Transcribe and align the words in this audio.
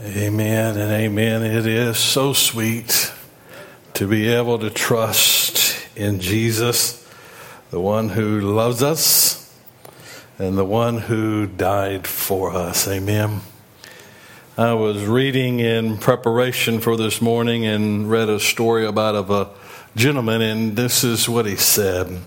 Amen 0.00 0.78
and 0.78 0.92
amen. 0.92 1.42
It 1.42 1.66
is 1.66 1.98
so 1.98 2.32
sweet 2.32 3.12
to 3.94 4.06
be 4.06 4.28
able 4.28 4.60
to 4.60 4.70
trust 4.70 5.76
in 5.96 6.20
Jesus, 6.20 7.04
the 7.72 7.80
one 7.80 8.10
who 8.10 8.40
loves 8.40 8.80
us 8.80 9.52
and 10.38 10.56
the 10.56 10.64
one 10.64 10.98
who 10.98 11.48
died 11.48 12.06
for 12.06 12.52
us. 12.52 12.86
Amen. 12.86 13.40
I 14.56 14.74
was 14.74 15.04
reading 15.04 15.58
in 15.58 15.98
preparation 15.98 16.78
for 16.78 16.96
this 16.96 17.20
morning 17.20 17.66
and 17.66 18.08
read 18.08 18.28
a 18.28 18.38
story 18.38 18.86
about 18.86 19.16
of 19.16 19.32
a 19.32 19.50
gentleman, 19.96 20.42
and 20.42 20.76
this 20.76 21.02
is 21.02 21.28
what 21.28 21.44
he 21.44 21.56
said. 21.56 22.20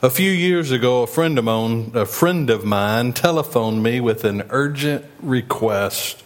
A 0.00 0.08
few 0.08 0.30
years 0.30 0.70
ago, 0.70 1.02
a 1.02 1.06
friend 1.06 1.38
of 1.38 1.44
mine, 1.44 1.92
a 1.92 2.06
friend 2.06 2.48
of 2.48 2.64
mine 2.64 3.12
telephoned 3.12 3.82
me 3.82 4.00
with 4.00 4.24
an 4.24 4.44
urgent 4.48 5.04
request 5.20 6.21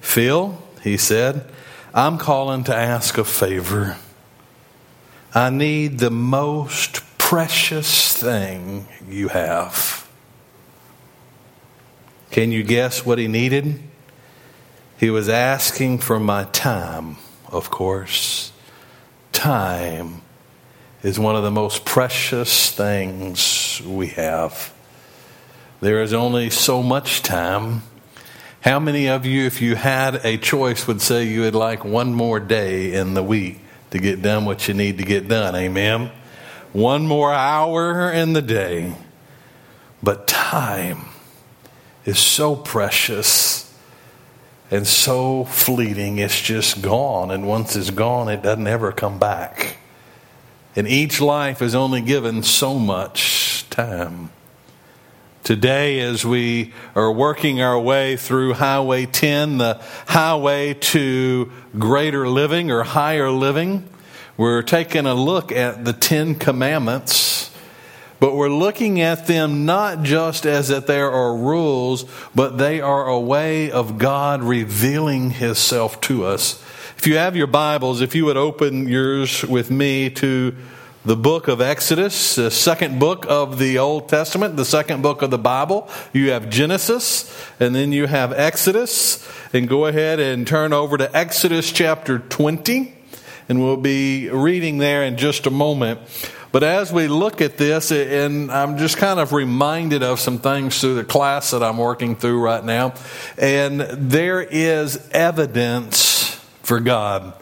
Phil, 0.00 0.60
he 0.82 0.96
said, 0.96 1.50
I'm 1.94 2.18
calling 2.18 2.64
to 2.64 2.74
ask 2.74 3.18
a 3.18 3.24
favor. 3.24 3.96
I 5.34 5.50
need 5.50 5.98
the 5.98 6.10
most 6.10 7.02
precious 7.18 8.12
thing 8.16 8.88
you 9.08 9.28
have. 9.28 10.08
Can 12.30 12.52
you 12.52 12.62
guess 12.62 13.04
what 13.04 13.18
he 13.18 13.28
needed? 13.28 13.80
He 14.98 15.10
was 15.10 15.28
asking 15.28 15.98
for 15.98 16.20
my 16.20 16.44
time, 16.44 17.16
of 17.48 17.70
course. 17.70 18.52
Time 19.32 20.22
is 21.02 21.18
one 21.18 21.36
of 21.36 21.42
the 21.42 21.50
most 21.50 21.84
precious 21.84 22.70
things 22.70 23.80
we 23.86 24.08
have. 24.08 24.72
There 25.80 26.02
is 26.02 26.12
only 26.12 26.50
so 26.50 26.82
much 26.82 27.22
time 27.22 27.82
how 28.60 28.78
many 28.78 29.08
of 29.08 29.24
you, 29.24 29.46
if 29.46 29.62
you 29.62 29.74
had 29.74 30.16
a 30.24 30.36
choice, 30.36 30.86
would 30.86 31.00
say 31.00 31.24
you 31.24 31.42
would 31.42 31.54
like 31.54 31.84
one 31.84 32.12
more 32.12 32.38
day 32.38 32.92
in 32.92 33.14
the 33.14 33.22
week 33.22 33.58
to 33.90 33.98
get 33.98 34.20
done 34.20 34.44
what 34.44 34.68
you 34.68 34.74
need 34.74 34.98
to 34.98 35.04
get 35.04 35.28
done? 35.28 35.54
Amen? 35.56 36.10
One 36.72 37.06
more 37.06 37.32
hour 37.32 38.12
in 38.12 38.34
the 38.34 38.42
day. 38.42 38.94
But 40.02 40.26
time 40.26 41.06
is 42.04 42.18
so 42.18 42.54
precious 42.54 43.66
and 44.70 44.86
so 44.86 45.44
fleeting, 45.44 46.18
it's 46.18 46.40
just 46.40 46.80
gone. 46.80 47.30
And 47.30 47.46
once 47.46 47.74
it's 47.74 47.90
gone, 47.90 48.28
it 48.28 48.42
doesn't 48.42 48.66
ever 48.66 48.92
come 48.92 49.18
back. 49.18 49.78
And 50.76 50.86
each 50.86 51.20
life 51.20 51.60
is 51.60 51.74
only 51.74 52.00
given 52.00 52.42
so 52.42 52.78
much 52.78 53.68
time. 53.70 54.30
Today, 55.50 55.98
as 55.98 56.24
we 56.24 56.72
are 56.94 57.10
working 57.10 57.60
our 57.60 57.76
way 57.76 58.16
through 58.16 58.54
Highway 58.54 59.06
10, 59.06 59.58
the 59.58 59.82
highway 60.06 60.74
to 60.74 61.50
greater 61.76 62.28
living 62.28 62.70
or 62.70 62.84
higher 62.84 63.32
living, 63.32 63.88
we're 64.36 64.62
taking 64.62 65.06
a 65.06 65.14
look 65.14 65.50
at 65.50 65.84
the 65.84 65.92
Ten 65.92 66.36
Commandments, 66.36 67.52
but 68.20 68.36
we're 68.36 68.48
looking 68.48 69.00
at 69.00 69.26
them 69.26 69.66
not 69.66 70.04
just 70.04 70.46
as 70.46 70.68
that 70.68 70.86
there 70.86 71.10
are 71.10 71.36
rules, 71.36 72.04
but 72.32 72.56
they 72.56 72.80
are 72.80 73.08
a 73.08 73.18
way 73.18 73.72
of 73.72 73.98
God 73.98 74.44
revealing 74.44 75.32
Himself 75.32 76.00
to 76.02 76.26
us. 76.26 76.62
If 76.96 77.08
you 77.08 77.16
have 77.16 77.34
your 77.34 77.48
Bibles, 77.48 78.02
if 78.02 78.14
you 78.14 78.24
would 78.26 78.36
open 78.36 78.86
yours 78.86 79.42
with 79.42 79.68
me 79.68 80.10
to 80.10 80.54
the 81.04 81.16
book 81.16 81.48
of 81.48 81.62
Exodus, 81.62 82.34
the 82.34 82.50
second 82.50 83.00
book 83.00 83.24
of 83.26 83.58
the 83.58 83.78
Old 83.78 84.08
Testament, 84.10 84.56
the 84.56 84.66
second 84.66 85.00
book 85.00 85.22
of 85.22 85.30
the 85.30 85.38
Bible. 85.38 85.88
You 86.12 86.32
have 86.32 86.50
Genesis, 86.50 87.34
and 87.58 87.74
then 87.74 87.90
you 87.90 88.06
have 88.06 88.32
Exodus. 88.32 89.26
And 89.54 89.66
go 89.66 89.86
ahead 89.86 90.20
and 90.20 90.46
turn 90.46 90.74
over 90.74 90.98
to 90.98 91.16
Exodus 91.16 91.72
chapter 91.72 92.18
20, 92.18 92.94
and 93.48 93.60
we'll 93.60 93.78
be 93.78 94.28
reading 94.28 94.76
there 94.76 95.02
in 95.02 95.16
just 95.16 95.46
a 95.46 95.50
moment. 95.50 96.00
But 96.52 96.64
as 96.64 96.92
we 96.92 97.08
look 97.08 97.40
at 97.40 97.56
this, 97.56 97.92
and 97.92 98.50
I'm 98.50 98.76
just 98.76 98.98
kind 98.98 99.20
of 99.20 99.32
reminded 99.32 100.02
of 100.02 100.20
some 100.20 100.38
things 100.38 100.80
through 100.80 100.96
the 100.96 101.04
class 101.04 101.52
that 101.52 101.62
I'm 101.62 101.78
working 101.78 102.14
through 102.14 102.40
right 102.40 102.64
now, 102.64 102.92
and 103.38 103.80
there 103.80 104.42
is 104.42 105.08
evidence 105.12 106.34
for 106.62 106.78
God. 106.78 107.32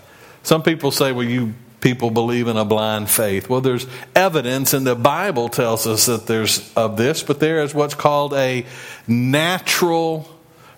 Some 0.45 0.63
people 0.63 0.93
say, 0.93 1.11
well, 1.11 1.27
you 1.27 1.55
people 1.81 2.11
believe 2.11 2.49
in 2.49 2.57
a 2.57 2.65
blind 2.65 3.09
faith. 3.11 3.49
Well, 3.49 3.61
there's 3.61 3.87
evidence, 4.15 4.73
and 4.73 4.87
the 4.87 4.95
Bible 4.95 5.49
tells 5.49 5.87
us 5.87 6.07
that 6.07 6.27
there's 6.27 6.73
of 6.75 6.97
this, 6.97 7.23
but 7.23 7.41
there 7.41 7.63
is 7.63 7.75
what's 7.75 7.95
called 7.95 8.35
a 8.35 8.67
natural 9.07 10.29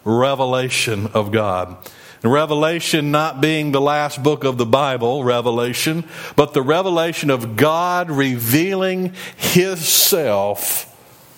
revelation 0.05 1.09
of 1.09 1.33
God. 1.33 1.77
Revelation 2.23 3.11
not 3.11 3.41
being 3.41 3.73
the 3.73 3.81
last 3.81 4.23
book 4.23 4.45
of 4.45 4.59
the 4.59 4.67
Bible, 4.67 5.25
Revelation, 5.25 6.05
but 6.37 6.53
the 6.53 6.63
revelation 6.63 7.31
of 7.31 7.57
God 7.57 8.11
revealing 8.11 9.15
Himself 9.37 10.87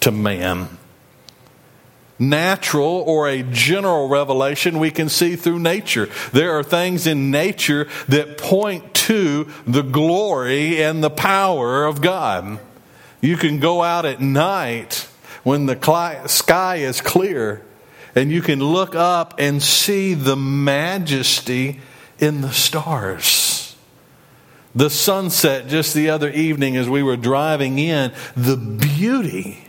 to 0.00 0.10
man 0.10 0.78
natural 2.28 3.02
or 3.06 3.28
a 3.28 3.42
general 3.42 4.08
revelation 4.08 4.78
we 4.78 4.90
can 4.90 5.08
see 5.08 5.36
through 5.36 5.58
nature. 5.58 6.08
There 6.32 6.56
are 6.58 6.62
things 6.62 7.06
in 7.06 7.30
nature 7.30 7.88
that 8.08 8.38
point 8.38 8.94
to 8.94 9.48
the 9.66 9.82
glory 9.82 10.82
and 10.82 11.02
the 11.02 11.10
power 11.10 11.84
of 11.84 12.00
God. 12.00 12.60
You 13.20 13.36
can 13.36 13.60
go 13.60 13.82
out 13.82 14.04
at 14.04 14.20
night 14.20 15.08
when 15.42 15.66
the 15.66 16.26
sky 16.26 16.76
is 16.76 17.00
clear 17.00 17.64
and 18.14 18.30
you 18.30 18.42
can 18.42 18.60
look 18.60 18.94
up 18.94 19.34
and 19.38 19.62
see 19.62 20.14
the 20.14 20.36
majesty 20.36 21.80
in 22.18 22.40
the 22.40 22.52
stars. 22.52 23.76
The 24.74 24.90
sunset 24.90 25.68
just 25.68 25.94
the 25.94 26.10
other 26.10 26.30
evening 26.30 26.76
as 26.76 26.88
we 26.88 27.02
were 27.02 27.16
driving 27.16 27.78
in, 27.78 28.12
the 28.36 28.56
beauty 28.56 29.64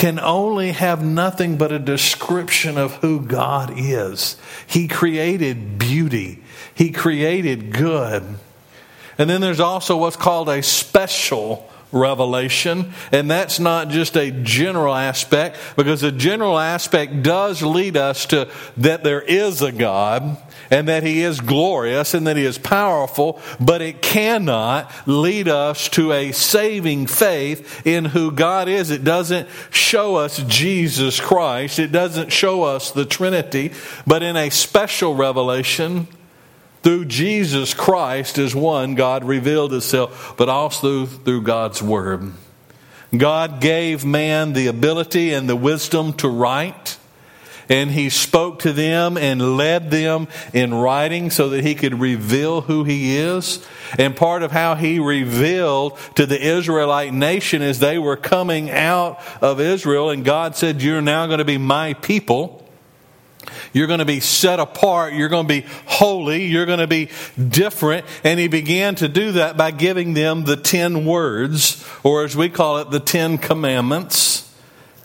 can 0.00 0.18
only 0.18 0.72
have 0.72 1.04
nothing 1.04 1.58
but 1.58 1.70
a 1.70 1.78
description 1.78 2.78
of 2.78 2.94
who 2.94 3.20
God 3.20 3.74
is. 3.76 4.34
He 4.66 4.88
created 4.88 5.78
beauty, 5.78 6.42
He 6.74 6.90
created 6.90 7.70
good. 7.70 8.24
And 9.18 9.28
then 9.28 9.42
there's 9.42 9.60
also 9.60 9.98
what's 9.98 10.16
called 10.16 10.48
a 10.48 10.62
special 10.62 11.70
revelation. 11.92 12.94
And 13.12 13.30
that's 13.30 13.60
not 13.60 13.90
just 13.90 14.16
a 14.16 14.30
general 14.30 14.94
aspect, 14.94 15.58
because 15.76 16.02
a 16.02 16.10
general 16.10 16.58
aspect 16.58 17.22
does 17.22 17.62
lead 17.62 17.98
us 17.98 18.24
to 18.26 18.48
that 18.78 19.04
there 19.04 19.20
is 19.20 19.60
a 19.60 19.70
God 19.70 20.38
and 20.70 20.88
that 20.88 21.02
He 21.02 21.22
is 21.22 21.40
glorious 21.40 22.14
and 22.14 22.26
that 22.26 22.36
He 22.36 22.44
is 22.44 22.58
powerful, 22.58 23.40
but 23.58 23.82
it 23.82 24.00
cannot 24.00 24.90
lead 25.06 25.48
us 25.48 25.88
to 25.90 26.12
a 26.12 26.32
saving 26.32 27.06
faith 27.06 27.86
in 27.86 28.06
who 28.06 28.30
God 28.30 28.68
is. 28.68 28.90
It 28.90 29.04
doesn't 29.04 29.48
show 29.70 30.16
us 30.16 30.42
Jesus 30.46 31.20
Christ, 31.20 31.78
it 31.78 31.92
doesn't 31.92 32.32
show 32.32 32.62
us 32.62 32.90
the 32.90 33.04
Trinity, 33.04 33.72
but 34.06 34.22
in 34.22 34.36
a 34.36 34.50
special 34.50 35.14
revelation, 35.14 36.06
through 36.82 37.04
Jesus 37.06 37.74
Christ 37.74 38.38
is 38.38 38.54
one, 38.54 38.94
God 38.94 39.24
revealed 39.24 39.72
Himself, 39.72 40.34
but 40.38 40.48
also 40.48 41.04
through 41.04 41.42
God's 41.42 41.82
Word. 41.82 42.32
God 43.16 43.60
gave 43.60 44.04
man 44.04 44.52
the 44.52 44.68
ability 44.68 45.34
and 45.34 45.48
the 45.48 45.56
wisdom 45.56 46.12
to 46.14 46.28
write, 46.28 46.96
and 47.70 47.90
He 47.90 48.10
spoke 48.10 48.58
to 48.60 48.72
them 48.74 49.16
and 49.16 49.56
led 49.56 49.90
them 49.90 50.28
in 50.52 50.74
writing 50.74 51.30
so 51.30 51.48
that 51.50 51.64
He 51.64 51.74
could 51.74 51.98
reveal 51.98 52.60
who 52.60 52.84
He 52.84 53.16
is. 53.16 53.64
And 53.98 54.14
part 54.14 54.42
of 54.42 54.50
how 54.50 54.74
He 54.74 54.98
revealed 54.98 55.98
to 56.16 56.26
the 56.26 56.38
Israelite 56.40 57.14
nation 57.14 57.62
as 57.62 57.78
they 57.78 57.98
were 57.98 58.16
coming 58.16 58.70
out 58.70 59.22
of 59.40 59.60
Israel, 59.60 60.10
and 60.10 60.24
God 60.24 60.56
said, 60.56 60.82
You're 60.82 61.00
now 61.00 61.26
going 61.26 61.38
to 61.38 61.44
be 61.46 61.58
my 61.58 61.94
people. 61.94 62.60
You're 63.72 63.86
going 63.86 64.00
to 64.00 64.04
be 64.04 64.20
set 64.20 64.58
apart. 64.58 65.14
You're 65.14 65.28
going 65.28 65.46
to 65.46 65.62
be 65.62 65.66
holy. 65.86 66.46
You're 66.46 66.66
going 66.66 66.80
to 66.80 66.86
be 66.86 67.08
different. 67.36 68.04
And 68.24 68.40
he 68.40 68.48
began 68.48 68.96
to 68.96 69.08
do 69.08 69.32
that 69.32 69.56
by 69.56 69.70
giving 69.70 70.14
them 70.14 70.44
the 70.44 70.56
ten 70.56 71.04
words, 71.04 71.86
or 72.02 72.24
as 72.24 72.36
we 72.36 72.48
call 72.48 72.78
it, 72.78 72.90
the 72.90 73.00
ten 73.00 73.38
commandments. 73.38 74.49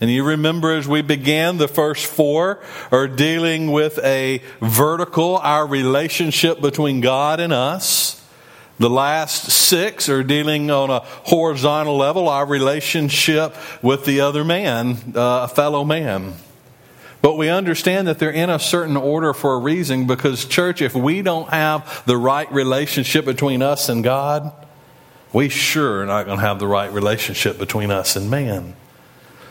And 0.01 0.11
you 0.11 0.23
remember 0.23 0.75
as 0.75 0.87
we 0.87 1.01
began, 1.01 1.57
the 1.57 1.67
first 1.67 2.05
four 2.05 2.59
are 2.91 3.07
dealing 3.07 3.71
with 3.71 3.97
a 4.03 4.41
vertical, 4.59 5.37
our 5.37 5.65
relationship 5.65 6.59
between 6.59 6.99
God 7.01 7.39
and 7.39 7.53
us. 7.53 8.21
The 8.77 8.89
last 8.89 9.51
six 9.51 10.09
are 10.09 10.21
dealing 10.21 10.69
on 10.69 10.89
a 10.89 10.99
horizontal 10.99 11.95
level, 11.95 12.27
our 12.27 12.45
relationship 12.45 13.55
with 13.81 14.03
the 14.03 14.19
other 14.19 14.43
man, 14.43 15.13
uh, 15.15 15.43
a 15.43 15.47
fellow 15.47 15.85
man. 15.85 16.33
But 17.21 17.37
we 17.37 17.49
understand 17.49 18.07
that 18.07 18.19
they're 18.19 18.29
in 18.29 18.49
a 18.49 18.59
certain 18.59 18.97
order 18.97 19.33
for 19.33 19.53
a 19.53 19.59
reason 19.59 20.07
because, 20.07 20.43
church, 20.43 20.81
if 20.81 20.93
we 20.93 21.21
don't 21.21 21.49
have 21.49 22.03
the 22.05 22.17
right 22.17 22.51
relationship 22.51 23.23
between 23.23 23.61
us 23.61 23.87
and 23.87 24.03
God, 24.03 24.51
we 25.31 25.47
sure 25.47 26.01
are 26.01 26.05
not 26.05 26.25
going 26.25 26.37
to 26.37 26.45
have 26.45 26.59
the 26.59 26.67
right 26.67 26.91
relationship 26.91 27.57
between 27.57 27.91
us 27.91 28.17
and 28.17 28.29
man. 28.29 28.75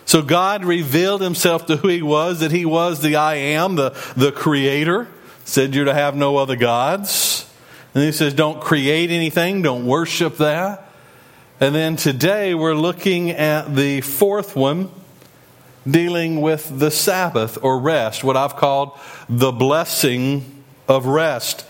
So 0.06 0.22
God 0.22 0.64
revealed 0.64 1.20
himself 1.20 1.66
to 1.66 1.76
who 1.76 1.88
he 1.88 2.02
was, 2.02 2.40
that 2.40 2.52
he 2.52 2.64
was 2.64 3.00
the 3.00 3.16
I 3.16 3.34
am, 3.34 3.76
the, 3.76 3.90
the 4.16 4.32
creator. 4.32 5.08
Said 5.44 5.74
you're 5.74 5.84
to 5.84 5.94
have 5.94 6.16
no 6.16 6.36
other 6.36 6.56
gods. 6.56 7.50
And 7.94 8.02
he 8.02 8.12
says, 8.12 8.34
don't 8.34 8.60
create 8.60 9.10
anything, 9.10 9.62
don't 9.62 9.86
worship 9.86 10.38
that. 10.38 10.88
And 11.60 11.74
then 11.74 11.96
today 11.96 12.54
we're 12.54 12.74
looking 12.74 13.30
at 13.30 13.76
the 13.76 14.00
fourth 14.00 14.56
one, 14.56 14.90
dealing 15.88 16.40
with 16.40 16.78
the 16.78 16.90
Sabbath 16.90 17.58
or 17.62 17.78
rest, 17.78 18.24
what 18.24 18.36
I've 18.36 18.56
called 18.56 18.98
the 19.28 19.52
blessing 19.52 20.64
of 20.88 21.06
rest. 21.06 21.64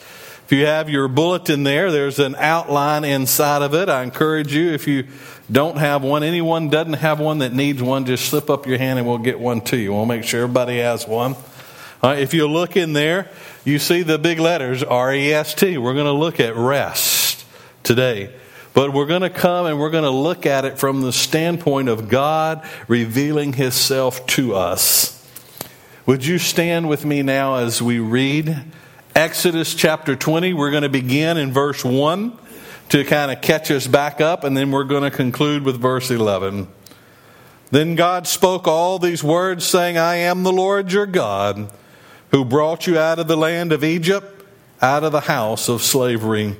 If 0.46 0.52
you 0.52 0.66
have 0.66 0.88
your 0.88 1.08
bulletin 1.08 1.62
there, 1.62 1.90
there's 1.90 2.18
an 2.18 2.34
outline 2.36 3.04
inside 3.04 3.62
of 3.62 3.74
it. 3.74 3.88
I 3.88 4.02
encourage 4.02 4.54
you, 4.54 4.72
if 4.72 4.86
you 4.86 5.06
don't 5.50 5.76
have 5.76 6.02
one, 6.02 6.22
anyone 6.22 6.70
doesn't 6.70 6.94
have 6.94 7.20
one 7.20 7.38
that 7.38 7.52
needs 7.52 7.82
one, 7.82 8.06
just 8.06 8.26
slip 8.26 8.48
up 8.48 8.66
your 8.66 8.78
hand 8.78 8.98
and 8.98 9.06
we'll 9.06 9.18
get 9.18 9.38
one 9.38 9.60
to 9.62 9.76
you. 9.76 9.92
We'll 9.92 10.06
make 10.06 10.24
sure 10.24 10.42
everybody 10.42 10.78
has 10.78 11.06
one. 11.06 11.36
if 12.02 12.32
you 12.32 12.48
look 12.48 12.76
in 12.76 12.94
there, 12.94 13.30
you 13.64 13.78
see 13.78 14.02
the 14.02 14.18
big 14.18 14.38
letters 14.38 14.82
R 14.82 15.12
E 15.14 15.32
S 15.32 15.54
T. 15.54 15.78
We're 15.78 15.94
going 15.94 16.06
to 16.06 16.12
look 16.12 16.40
at 16.40 16.56
rest 16.56 17.44
today. 17.82 18.34
But 18.72 18.92
we're 18.92 19.06
going 19.06 19.22
to 19.22 19.30
come 19.30 19.66
and 19.66 19.78
we're 19.78 19.90
going 19.90 20.04
to 20.04 20.10
look 20.10 20.46
at 20.46 20.64
it 20.64 20.78
from 20.78 21.02
the 21.02 21.12
standpoint 21.12 21.88
of 21.88 22.08
God 22.08 22.66
revealing 22.88 23.52
Himself 23.52 24.26
to 24.28 24.54
us. 24.56 25.12
Would 26.06 26.26
you 26.26 26.38
stand 26.38 26.88
with 26.88 27.04
me 27.04 27.22
now 27.22 27.56
as 27.56 27.80
we 27.80 27.98
read 27.98 28.64
Exodus 29.14 29.74
chapter 29.74 30.16
20? 30.16 30.52
We're 30.54 30.72
going 30.72 30.82
to 30.82 30.88
begin 30.88 31.36
in 31.36 31.52
verse 31.52 31.84
1 31.84 32.36
to 32.90 33.04
kind 33.04 33.30
of 33.30 33.40
catch 33.40 33.70
us 33.70 33.86
back 33.86 34.20
up, 34.20 34.44
and 34.44 34.56
then 34.56 34.70
we're 34.70 34.84
going 34.84 35.02
to 35.02 35.10
conclude 35.10 35.64
with 35.64 35.80
verse 35.80 36.10
11. 36.10 36.68
Then 37.70 37.94
God 37.94 38.26
spoke 38.26 38.68
all 38.68 38.98
these 38.98 39.24
words, 39.24 39.64
saying, 39.64 39.98
I 39.98 40.16
am 40.16 40.42
the 40.42 40.52
Lord 40.52 40.92
your 40.92 41.06
God, 41.06 41.70
who 42.30 42.44
brought 42.44 42.86
you 42.86 42.98
out 42.98 43.18
of 43.18 43.26
the 43.26 43.36
land 43.36 43.72
of 43.72 43.82
Egypt, 43.82 44.44
out 44.80 45.02
of 45.02 45.12
the 45.12 45.20
house 45.20 45.68
of 45.68 45.82
slavery. 45.82 46.56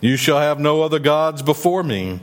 You 0.00 0.16
shall 0.16 0.40
have 0.40 0.58
no 0.58 0.82
other 0.82 0.98
gods 0.98 1.42
before 1.42 1.84
me. 1.84 2.20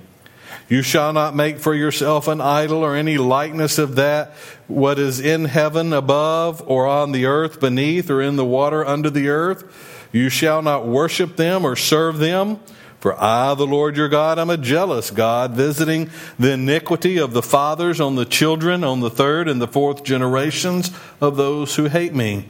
You 0.68 0.84
shall 0.84 1.14
not 1.14 1.36
make 1.36 1.60
for 1.60 1.74
yourself 1.74 2.28
an 2.28 2.42
idol 2.42 2.84
or 2.84 2.96
any 2.96 3.18
likeness 3.18 3.80
of 3.80 3.96
that 3.96 4.34
what 4.68 5.00
is 5.00 5.20
in 5.20 5.46
heaven 5.46 5.94
above 5.94 6.62
or 6.68 6.86
on 6.86 7.12
the 7.12 7.26
earth 7.26 7.60
beneath 7.60 8.10
or 8.10 8.22
in 8.22 8.36
the 8.36 8.46
water 8.46 8.86
under 8.86 9.10
the 9.10 9.30
earth. 9.30 10.08
You 10.12 10.30
shall 10.30 10.62
not 10.62 10.86
worship 10.86 11.38
them 11.38 11.66
or 11.66 11.76
serve 11.76 12.20
them. 12.20 12.60
For 13.00 13.20
I, 13.22 13.54
the 13.54 13.66
Lord 13.66 13.96
your 13.96 14.10
God, 14.10 14.40
am 14.40 14.50
a 14.50 14.58
jealous 14.58 15.10
God, 15.10 15.52
visiting 15.52 16.10
the 16.38 16.52
iniquity 16.52 17.18
of 17.18 17.34
the 17.34 17.42
fathers 17.42 18.02
on 18.02 18.16
the 18.16 18.26
children, 18.26 18.84
on 18.84 19.00
the 19.00 19.10
third 19.10 19.48
and 19.48 19.62
the 19.62 19.68
fourth 19.68 20.04
generations 20.04 20.92
of 21.22 21.38
those 21.38 21.76
who 21.76 21.86
hate 21.86 22.14
me 22.14 22.50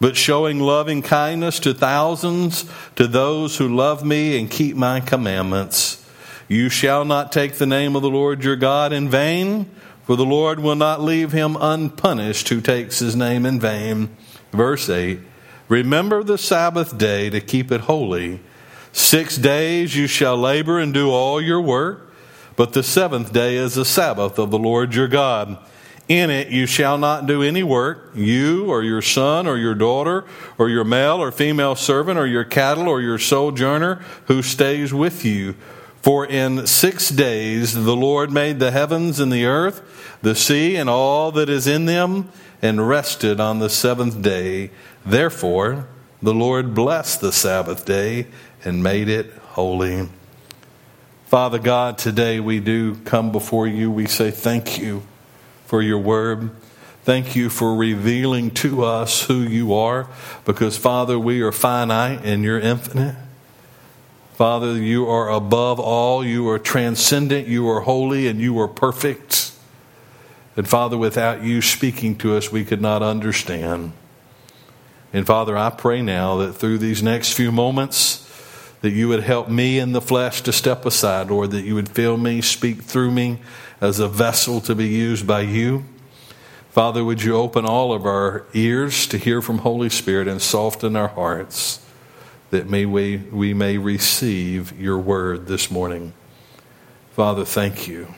but 0.00 0.16
showing 0.16 0.58
loving 0.58 1.02
kindness 1.02 1.60
to 1.60 1.74
thousands, 1.74 2.64
to 2.96 3.06
those 3.06 3.58
who 3.58 3.68
love 3.68 4.02
me 4.02 4.38
and 4.38 4.50
keep 4.50 4.74
my 4.74 4.98
commandments. 4.98 6.04
You 6.48 6.70
shall 6.70 7.04
not 7.04 7.30
take 7.30 7.54
the 7.54 7.66
name 7.66 7.94
of 7.94 8.02
the 8.02 8.10
Lord 8.10 8.42
your 8.42 8.56
God 8.56 8.92
in 8.92 9.08
vain, 9.08 9.70
for 10.04 10.16
the 10.16 10.24
Lord 10.24 10.58
will 10.58 10.74
not 10.74 11.02
leave 11.02 11.32
him 11.32 11.56
unpunished 11.60 12.48
who 12.48 12.60
takes 12.60 12.98
his 12.98 13.14
name 13.14 13.44
in 13.44 13.60
vain. 13.60 14.08
Verse 14.50 14.88
8 14.88 15.20
Remember 15.68 16.24
the 16.24 16.38
Sabbath 16.38 16.98
day 16.98 17.30
to 17.30 17.40
keep 17.40 17.70
it 17.70 17.82
holy. 17.82 18.40
Six 18.92 19.36
days 19.36 19.96
you 19.96 20.06
shall 20.06 20.36
labor 20.36 20.78
and 20.78 20.92
do 20.92 21.10
all 21.10 21.40
your 21.40 21.60
work, 21.60 22.10
but 22.56 22.72
the 22.72 22.82
seventh 22.82 23.32
day 23.32 23.56
is 23.56 23.74
the 23.74 23.84
Sabbath 23.84 24.38
of 24.38 24.50
the 24.50 24.58
Lord 24.58 24.94
your 24.94 25.08
God. 25.08 25.58
In 26.08 26.28
it 26.28 26.48
you 26.48 26.66
shall 26.66 26.98
not 26.98 27.26
do 27.26 27.40
any 27.40 27.62
work, 27.62 28.10
you 28.16 28.68
or 28.68 28.82
your 28.82 29.00
son 29.00 29.46
or 29.46 29.56
your 29.56 29.76
daughter 29.76 30.24
or 30.58 30.68
your 30.68 30.82
male 30.82 31.22
or 31.22 31.30
female 31.30 31.76
servant 31.76 32.18
or 32.18 32.26
your 32.26 32.42
cattle 32.42 32.88
or 32.88 33.00
your 33.00 33.18
sojourner 33.18 34.02
who 34.26 34.42
stays 34.42 34.92
with 34.92 35.24
you. 35.24 35.54
For 36.02 36.26
in 36.26 36.66
six 36.66 37.10
days 37.10 37.74
the 37.74 37.94
Lord 37.94 38.32
made 38.32 38.58
the 38.58 38.72
heavens 38.72 39.20
and 39.20 39.30
the 39.30 39.44
earth, 39.44 40.18
the 40.20 40.34
sea 40.34 40.74
and 40.74 40.90
all 40.90 41.30
that 41.30 41.48
is 41.48 41.68
in 41.68 41.84
them, 41.84 42.28
and 42.60 42.88
rested 42.88 43.38
on 43.38 43.60
the 43.60 43.70
seventh 43.70 44.20
day. 44.20 44.72
Therefore 45.06 45.86
the 46.22 46.34
Lord 46.34 46.74
blessed 46.74 47.20
the 47.20 47.32
Sabbath 47.32 47.84
day 47.84 48.26
and 48.64 48.82
made 48.82 49.08
it 49.08 49.32
holy. 49.50 50.08
Father 51.26 51.58
God, 51.58 51.96
today 51.96 52.40
we 52.40 52.60
do 52.60 52.96
come 53.04 53.30
before 53.30 53.66
you. 53.66 53.90
We 53.90 54.06
say 54.06 54.30
thank 54.30 54.78
you 54.78 55.02
for 55.66 55.80
your 55.80 55.98
word. 55.98 56.50
Thank 57.02 57.34
you 57.34 57.48
for 57.48 57.74
revealing 57.74 58.50
to 58.52 58.84
us 58.84 59.22
who 59.22 59.40
you 59.40 59.72
are, 59.72 60.08
because, 60.44 60.76
Father, 60.76 61.18
we 61.18 61.40
are 61.40 61.52
finite 61.52 62.20
and 62.24 62.44
you're 62.44 62.60
infinite. 62.60 63.16
Father, 64.34 64.74
you 64.76 65.06
are 65.06 65.30
above 65.30 65.78
all. 65.78 66.24
You 66.24 66.48
are 66.48 66.58
transcendent. 66.58 67.46
You 67.46 67.68
are 67.70 67.80
holy 67.80 68.26
and 68.26 68.40
you 68.40 68.58
are 68.60 68.68
perfect. 68.68 69.52
And, 70.56 70.68
Father, 70.68 70.98
without 70.98 71.42
you 71.42 71.62
speaking 71.62 72.16
to 72.18 72.36
us, 72.36 72.50
we 72.52 72.64
could 72.64 72.80
not 72.80 73.02
understand. 73.02 73.92
And, 75.12 75.26
Father, 75.26 75.56
I 75.56 75.70
pray 75.70 76.02
now 76.02 76.36
that 76.38 76.52
through 76.52 76.78
these 76.78 77.02
next 77.02 77.32
few 77.32 77.50
moments, 77.52 78.29
that 78.80 78.90
you 78.90 79.08
would 79.08 79.22
help 79.22 79.48
me 79.48 79.78
in 79.78 79.92
the 79.92 80.00
flesh 80.00 80.40
to 80.42 80.52
step 80.52 80.86
aside, 80.86 81.30
Lord, 81.30 81.50
that 81.50 81.62
you 81.62 81.74
would 81.74 81.88
fill 81.88 82.16
me, 82.16 82.40
speak 82.40 82.82
through 82.82 83.10
me, 83.10 83.38
as 83.80 83.98
a 83.98 84.08
vessel 84.08 84.60
to 84.62 84.74
be 84.74 84.88
used 84.88 85.26
by 85.26 85.40
you. 85.40 85.84
Father, 86.70 87.04
would 87.04 87.22
you 87.22 87.34
open 87.34 87.66
all 87.66 87.92
of 87.92 88.06
our 88.06 88.46
ears 88.54 89.06
to 89.08 89.18
hear 89.18 89.42
from 89.42 89.58
Holy 89.58 89.90
Spirit 89.90 90.28
and 90.28 90.40
soften 90.40 90.96
our 90.96 91.08
hearts 91.08 91.84
that 92.50 92.68
may 92.68 92.84
we, 92.84 93.16
we 93.16 93.54
may 93.54 93.78
receive 93.78 94.78
your 94.78 94.98
word 94.98 95.46
this 95.46 95.70
morning. 95.70 96.12
Father, 97.12 97.44
thank 97.44 97.86
you. 97.86 98.12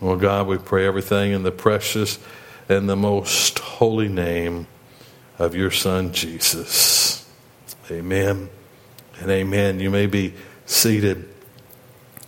Well, 0.00 0.16
God, 0.16 0.46
we 0.48 0.58
pray 0.58 0.86
everything 0.86 1.32
in 1.32 1.42
the 1.42 1.52
precious 1.52 2.18
and 2.68 2.88
the 2.88 2.96
most 2.96 3.58
holy 3.60 4.08
name 4.08 4.66
of 5.38 5.54
your 5.54 5.70
Son, 5.70 6.12
Jesus. 6.12 7.28
Amen 7.90 8.48
and 9.22 9.30
amen. 9.30 9.78
You 9.78 9.88
may 9.88 10.06
be 10.06 10.34
seated 10.66 11.28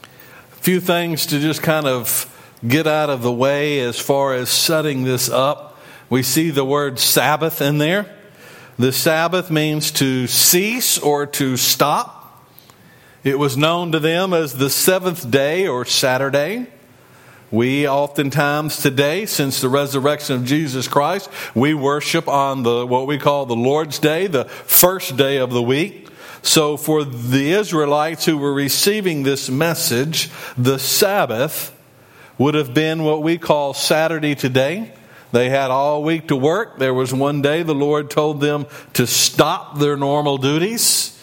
A 0.02 0.56
few 0.62 0.80
things 0.80 1.26
to 1.26 1.40
just 1.40 1.62
kind 1.62 1.86
of 1.86 2.30
get 2.66 2.86
out 2.86 3.10
of 3.10 3.22
the 3.22 3.32
way 3.32 3.80
as 3.80 3.98
far 3.98 4.34
as 4.34 4.48
setting 4.48 5.04
this 5.04 5.28
up. 5.28 5.78
We 6.08 6.22
see 6.22 6.50
the 6.50 6.64
word 6.64 6.98
Sabbath 6.98 7.60
in 7.60 7.78
there. 7.78 8.14
The 8.78 8.92
Sabbath 8.92 9.50
means 9.50 9.90
to 9.92 10.26
cease 10.26 10.98
or 10.98 11.26
to 11.26 11.56
stop. 11.56 12.44
It 13.24 13.38
was 13.38 13.56
known 13.56 13.92
to 13.92 13.98
them 13.98 14.32
as 14.32 14.54
the 14.54 14.70
seventh 14.70 15.30
day 15.30 15.66
or 15.66 15.84
Saturday. 15.84 16.66
We 17.50 17.88
oftentimes 17.88 18.78
today, 18.82 19.26
since 19.26 19.60
the 19.60 19.68
resurrection 19.68 20.36
of 20.36 20.44
Jesus 20.44 20.88
Christ, 20.88 21.30
we 21.54 21.74
worship 21.74 22.28
on 22.28 22.62
the 22.62 22.86
what 22.86 23.06
we 23.06 23.18
call 23.18 23.46
the 23.46 23.56
Lord's 23.56 23.98
Day, 23.98 24.26
the 24.26 24.44
first 24.44 25.16
day 25.16 25.38
of 25.38 25.50
the 25.50 25.62
week. 25.62 26.03
So, 26.44 26.76
for 26.76 27.04
the 27.04 27.52
Israelites 27.52 28.26
who 28.26 28.36
were 28.36 28.52
receiving 28.52 29.22
this 29.22 29.48
message, 29.48 30.30
the 30.58 30.78
Sabbath 30.78 31.74
would 32.36 32.52
have 32.54 32.74
been 32.74 33.02
what 33.02 33.22
we 33.22 33.38
call 33.38 33.72
Saturday 33.72 34.34
today. 34.34 34.92
They 35.32 35.48
had 35.48 35.70
all 35.70 36.02
week 36.02 36.28
to 36.28 36.36
work. 36.36 36.78
There 36.78 36.92
was 36.92 37.14
one 37.14 37.40
day 37.40 37.62
the 37.62 37.74
Lord 37.74 38.10
told 38.10 38.42
them 38.42 38.66
to 38.92 39.06
stop 39.06 39.78
their 39.78 39.96
normal 39.96 40.36
duties 40.36 41.18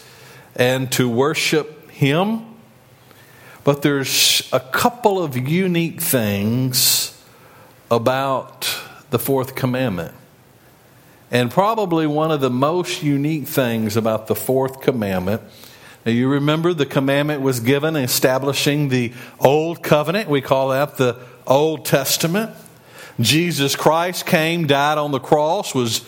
and 0.55 0.91
to 0.93 1.07
worship 1.07 1.91
Him. 1.91 2.43
But 3.63 3.83
there's 3.83 4.49
a 4.51 4.59
couple 4.59 5.21
of 5.21 5.37
unique 5.37 6.01
things 6.01 7.15
about 7.91 8.75
the 9.11 9.19
fourth 9.19 9.53
commandment. 9.53 10.15
And 11.31 11.49
probably 11.49 12.05
one 12.05 12.29
of 12.29 12.41
the 12.41 12.49
most 12.49 13.01
unique 13.01 13.47
things 13.47 13.95
about 13.95 14.27
the 14.27 14.35
fourth 14.35 14.81
commandment. 14.81 15.41
Now, 16.05 16.11
you 16.11 16.27
remember 16.27 16.73
the 16.73 16.85
commandment 16.85 17.41
was 17.41 17.61
given 17.61 17.95
establishing 17.95 18.89
the 18.89 19.13
old 19.39 19.81
covenant. 19.81 20.29
We 20.29 20.41
call 20.41 20.69
that 20.69 20.97
the 20.97 21.17
Old 21.47 21.85
Testament. 21.85 22.51
Jesus 23.19 23.75
Christ 23.75 24.25
came, 24.25 24.67
died 24.67 24.97
on 24.97 25.11
the 25.11 25.19
cross, 25.19 25.73
was 25.73 26.05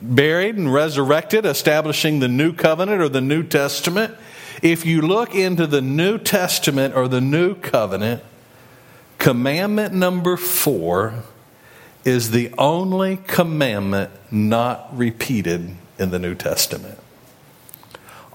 buried 0.00 0.56
and 0.56 0.72
resurrected, 0.72 1.44
establishing 1.44 2.20
the 2.20 2.28
new 2.28 2.52
covenant 2.52 3.00
or 3.00 3.08
the 3.08 3.20
New 3.20 3.42
Testament. 3.42 4.14
If 4.62 4.84
you 4.84 5.02
look 5.02 5.34
into 5.34 5.66
the 5.66 5.80
New 5.80 6.18
Testament 6.18 6.94
or 6.94 7.08
the 7.08 7.20
New 7.20 7.54
Covenant, 7.54 8.22
commandment 9.18 9.94
number 9.94 10.36
four 10.36 11.24
is 12.08 12.30
the 12.30 12.50
only 12.56 13.18
commandment 13.26 14.10
not 14.32 14.88
repeated 14.96 15.74
in 15.98 16.10
the 16.10 16.18
New 16.18 16.34
Testament. 16.34 16.98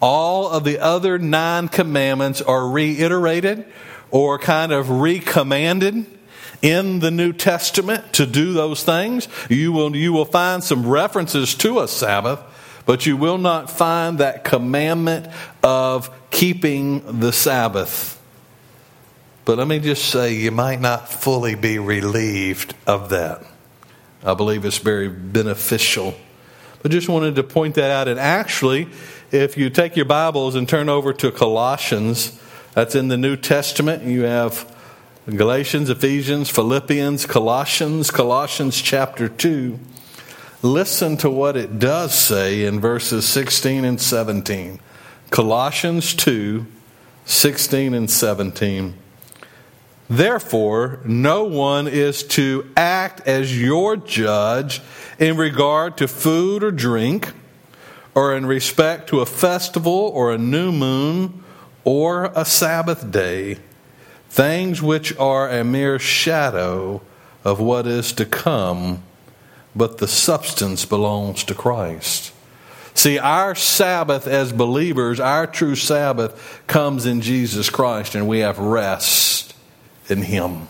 All 0.01 0.50
of 0.50 0.63
the 0.63 0.80
other 0.80 1.18
nine 1.18 1.68
commandments 1.68 2.42
are 2.42 2.70
reiterated 2.70 3.65
or 4.12 4.38
kind 4.38 4.72
of 4.72 4.89
recommanded. 4.89 6.06
in 6.63 7.00
the 7.00 7.12
New 7.12 7.34
Testament 7.34 8.13
to 8.13 8.25
do 8.25 8.53
those 8.53 8.84
things. 8.84 9.27
You 9.50 9.74
will, 9.74 9.96
you 9.96 10.13
will 10.13 10.25
find 10.25 10.63
some 10.63 10.88
references 10.88 11.53
to 11.56 11.82
a 11.82 11.88
Sabbath, 11.88 12.39
but 12.86 13.06
you 13.06 13.18
will 13.18 13.38
not 13.38 13.70
find 13.70 14.18
that 14.20 14.46
commandment 14.46 15.27
of 15.62 16.10
keeping 16.32 17.20
the 17.20 17.34
Sabbath. 17.34 18.20
But 19.46 19.58
let 19.58 19.68
me 19.68 19.80
just 19.80 20.06
say, 20.06 20.36
you 20.36 20.51
might 20.51 20.80
not 20.80 21.12
fully 21.12 21.56
be 21.56 21.77
relieved 21.80 22.74
of 22.88 23.10
that. 23.10 23.44
I 24.24 24.34
believe 24.34 24.65
it's 24.65 24.77
very 24.77 25.10
beneficial. 25.10 26.15
But 26.82 26.92
just 26.92 27.10
wanted 27.10 27.36
to 27.36 27.44
point 27.44 27.75
that 27.75 27.92
out. 27.92 28.08
And 28.08 28.20
actually, 28.20 28.88
if 29.32 29.58
you 29.58 29.70
take 29.70 29.96
your 29.96 30.06
Bibles 30.06 30.56
and 30.56 30.68
turn 30.68 30.89
over 30.89 31.13
to 31.13 31.32
Colossians, 31.32 32.39
that's 32.74 32.96
in 32.96 33.08
the 33.08 33.18
New 33.18 33.36
Testament, 33.36 34.03
you 34.03 34.24
have 34.24 34.70
Galatians, 35.25 35.89
Ephesians, 35.89 36.50
Philippians, 36.50 37.25
Colossians, 37.25 38.12
Colossians 38.12 38.82
chapter 38.82 39.30
2. 39.30 39.80
Listen 40.62 41.18
to 41.18 41.30
what 41.30 41.56
it 41.56 41.80
does 41.80 42.13
say 42.13 42.65
in 42.65 42.80
verses 42.80 43.25
16 43.27 43.86
and 43.86 44.00
17. 44.00 44.80
Colossians 45.30 46.13
2 46.13 46.65
16 47.25 47.94
and 47.94 48.12
17. 48.12 48.94
Therefore, 50.10 51.00
no 51.05 51.43
one 51.45 51.88
is 51.88 52.24
to 52.24 52.69
act 52.75 53.27
as 53.27 53.60
your 53.60 53.95
judge 53.95 54.81
in 55.17 55.38
regard 55.38 55.98
to 55.98 56.07
food 56.07 56.63
or 56.63 56.72
drink, 56.72 57.31
or 58.15 58.36
in 58.36 58.45
respect 58.45 59.10
to 59.10 59.22
a 59.22 59.25
festival 59.25 60.12
or 60.13 60.31
a 60.31 60.38
new 60.38 60.72
moon 60.72 61.43
or 61.83 62.31
a 62.36 62.45
Sabbath 62.45 63.10
day 63.12 63.57
things 64.33 64.81
which 64.81 65.15
are 65.17 65.48
a 65.48 65.63
mere 65.63 66.00
shadow 66.00 67.00
of 67.43 67.60
what 67.60 67.86
is 67.86 68.12
to 68.12 68.25
come, 68.25 69.03
but 69.75 70.00
the 70.00 70.07
substance 70.07 70.86
belongs 70.86 71.43
to 71.43 71.53
Christ. 71.53 72.33
See, 72.95 73.19
our 73.19 73.53
Sabbath 73.53 74.25
as 74.25 74.51
believers, 74.51 75.19
our 75.19 75.45
true 75.45 75.75
Sabbath 75.75 76.63
comes 76.65 77.05
in 77.05 77.22
Jesus 77.22 77.69
Christ, 77.69 78.15
and 78.15 78.27
we 78.27 78.39
have 78.39 78.57
rest 78.57 79.42
in 80.10 80.22
Him. 80.22 80.67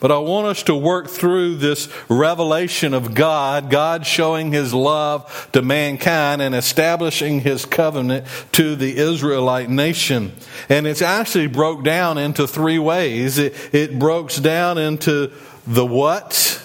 But 0.00 0.12
I 0.12 0.18
want 0.18 0.46
us 0.46 0.62
to 0.64 0.76
work 0.76 1.08
through 1.08 1.56
this 1.56 1.92
revelation 2.08 2.94
of 2.94 3.14
God, 3.14 3.68
God 3.68 4.06
showing 4.06 4.52
His 4.52 4.72
love 4.72 5.48
to 5.52 5.60
mankind 5.60 6.40
and 6.40 6.54
establishing 6.54 7.40
His 7.40 7.64
covenant 7.64 8.24
to 8.52 8.76
the 8.76 8.96
Israelite 8.96 9.68
nation. 9.68 10.32
And 10.68 10.86
it's 10.86 11.02
actually 11.02 11.48
broke 11.48 11.82
down 11.82 12.16
into 12.16 12.46
three 12.46 12.78
ways. 12.78 13.38
It, 13.38 13.74
it 13.74 13.98
breaks 13.98 14.36
down 14.36 14.78
into 14.78 15.32
the 15.66 15.84
what, 15.84 16.62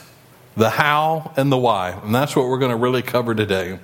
the 0.56 0.70
how, 0.70 1.34
and 1.36 1.52
the 1.52 1.58
why. 1.58 2.00
And 2.04 2.14
that's 2.14 2.36
what 2.36 2.48
we're 2.48 2.60
going 2.60 2.72
to 2.72 2.78
really 2.78 3.02
cover 3.02 3.34
today. 3.34 3.80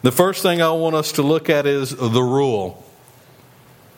The 0.00 0.12
first 0.12 0.42
thing 0.42 0.62
I 0.62 0.70
want 0.70 0.96
us 0.96 1.12
to 1.12 1.22
look 1.22 1.50
at 1.50 1.66
is 1.66 1.94
the 1.94 2.22
rule. 2.22 2.82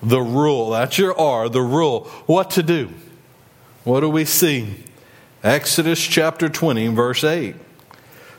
The 0.02 0.20
rule. 0.20 0.70
That's 0.70 0.98
your 0.98 1.18
R, 1.18 1.48
the 1.48 1.62
rule. 1.62 2.04
What 2.26 2.50
to 2.52 2.62
do. 2.62 2.90
What 3.84 4.00
do 4.00 4.08
we 4.08 4.24
see? 4.24 4.84
Exodus 5.42 6.00
chapter 6.00 6.48
20, 6.48 6.88
verse 6.88 7.24
8 7.24 7.56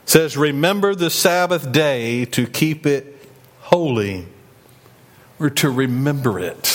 says, 0.06 0.36
Remember 0.36 0.94
the 0.94 1.10
Sabbath 1.10 1.70
day 1.70 2.24
to 2.26 2.46
keep 2.46 2.86
it 2.86 3.28
holy, 3.60 4.26
or 5.38 5.50
to 5.50 5.70
remember 5.70 6.38
it. 6.38 6.73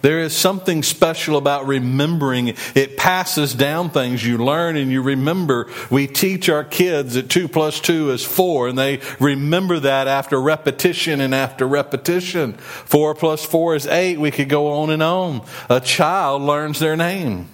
There 0.00 0.20
is 0.20 0.36
something 0.36 0.82
special 0.82 1.36
about 1.36 1.66
remembering. 1.66 2.54
It 2.74 2.96
passes 2.96 3.54
down 3.54 3.90
things. 3.90 4.24
You 4.24 4.38
learn 4.38 4.76
and 4.76 4.92
you 4.92 5.02
remember. 5.02 5.68
We 5.90 6.06
teach 6.06 6.48
our 6.48 6.62
kids 6.62 7.14
that 7.14 7.28
two 7.28 7.48
plus 7.48 7.80
two 7.80 8.10
is 8.10 8.24
four, 8.24 8.68
and 8.68 8.78
they 8.78 9.00
remember 9.18 9.80
that 9.80 10.06
after 10.06 10.40
repetition 10.40 11.20
and 11.20 11.34
after 11.34 11.66
repetition. 11.66 12.52
Four 12.52 13.14
plus 13.14 13.44
four 13.44 13.74
is 13.74 13.86
eight. 13.86 14.20
We 14.20 14.30
could 14.30 14.48
go 14.48 14.68
on 14.68 14.90
and 14.90 15.02
on. 15.02 15.44
A 15.68 15.80
child 15.80 16.42
learns 16.42 16.78
their 16.78 16.96
name. 16.96 17.48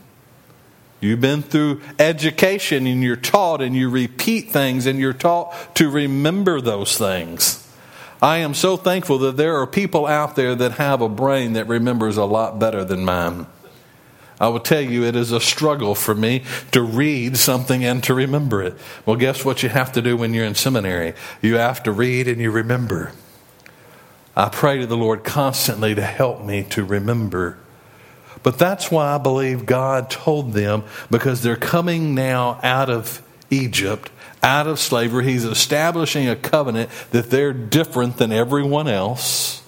You've 1.01 1.21
been 1.21 1.43
through 1.43 1.83
education 1.99 2.87
and 2.87 3.03
you're 3.03 3.17
taught 3.17 3.61
and 3.61 3.77
you 3.77 3.91
repeat 3.91 4.51
things 4.51 4.87
and 4.87 4.99
you're 4.99 5.13
taught 5.13 5.77
to 5.77 5.91
remember 5.91 6.61
those 6.63 6.97
things. 6.97 7.64
I 8.25 8.39
am 8.39 8.55
so 8.55 8.79
thankful 8.79 9.19
that 9.19 9.37
there 9.37 9.61
are 9.61 9.67
people 9.67 10.07
out 10.07 10.35
there 10.35 10.55
that 10.55 10.73
have 10.73 11.03
a 11.03 11.11
brain 11.11 11.53
that 11.53 11.69
remembers 11.69 12.17
a 12.17 12.25
lot 12.25 12.59
better 12.59 12.83
than 12.83 13.05
mine. 13.05 13.47
I 14.41 14.49
will 14.49 14.61
tell 14.61 14.81
you, 14.81 15.05
it 15.05 15.15
is 15.15 15.31
a 15.31 15.41
struggle 15.41 15.95
for 15.95 16.15
me 16.15 16.43
to 16.73 16.81
read 16.81 17.37
something 17.37 17.85
and 17.85 18.03
to 18.05 18.15
remember 18.15 18.63
it. 18.63 18.79
Well, 19.05 19.17
guess 19.17 19.45
what 19.45 19.63
you 19.63 19.69
have 19.69 19.93
to 19.93 20.01
do 20.01 20.17
when 20.17 20.33
you're 20.33 20.47
in 20.47 20.55
seminary? 20.55 21.13
You 21.43 21.57
have 21.57 21.83
to 21.83 21.93
read 21.93 22.27
and 22.27 22.41
you 22.41 22.51
remember. 22.51 23.13
I 24.35 24.49
pray 24.49 24.79
to 24.79 24.87
the 24.87 24.97
Lord 24.97 25.23
constantly 25.23 25.95
to 25.95 26.03
help 26.03 26.43
me 26.43 26.63
to 26.71 26.83
remember. 26.83 27.59
But 28.43 28.59
that's 28.59 28.91
why 28.91 29.15
I 29.15 29.19
believe 29.19 29.67
God 29.67 30.09
told 30.09 30.55
them 30.55 30.85
because 31.11 31.43
they're 31.43 31.57
coming 31.57 32.15
now 32.15 32.59
out 32.63 32.89
of 32.89 33.21
Egypt 33.51 34.11
out 34.45 34.67
of 34.67 34.79
slavery. 34.79 35.25
He's 35.25 35.45
establishing 35.45 36.29
a 36.29 36.37
covenant 36.37 36.91
that 37.11 37.31
they're 37.31 37.55
different 37.55 38.19
than 38.19 38.31
everyone 38.31 38.87
else. 38.87 39.63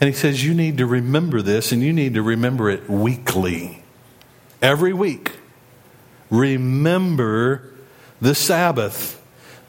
And 0.00 0.08
he 0.08 0.14
says, 0.14 0.44
You 0.44 0.54
need 0.54 0.78
to 0.78 0.86
remember 0.86 1.42
this, 1.42 1.72
and 1.72 1.82
you 1.82 1.92
need 1.92 2.14
to 2.14 2.22
remember 2.22 2.68
it 2.68 2.88
weekly. 2.88 3.82
Every 4.62 4.92
week. 4.92 5.32
Remember 6.28 7.72
the 8.20 8.34
Sabbath. 8.34 9.16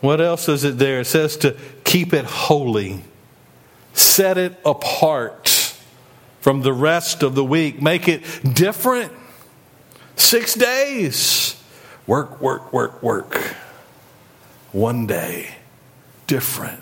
What 0.01 0.19
else 0.19 0.49
is 0.49 0.63
it 0.65 0.77
there? 0.77 0.99
It 0.99 1.05
says 1.05 1.37
to 1.37 1.55
keep 1.85 2.13
it 2.13 2.25
holy, 2.25 3.03
set 3.93 4.37
it 4.37 4.59
apart 4.65 5.47
from 6.41 6.61
the 6.61 6.73
rest 6.73 7.23
of 7.23 7.33
the 7.33 7.45
week, 7.45 7.81
make 7.81 8.07
it 8.07 8.23
different. 8.53 9.11
Six 10.15 10.53
days. 10.55 11.55
Work, 12.07 12.41
work, 12.41 12.73
work, 12.73 13.01
work 13.01 13.55
one 14.71 15.07
day, 15.07 15.55
different. 16.27 16.81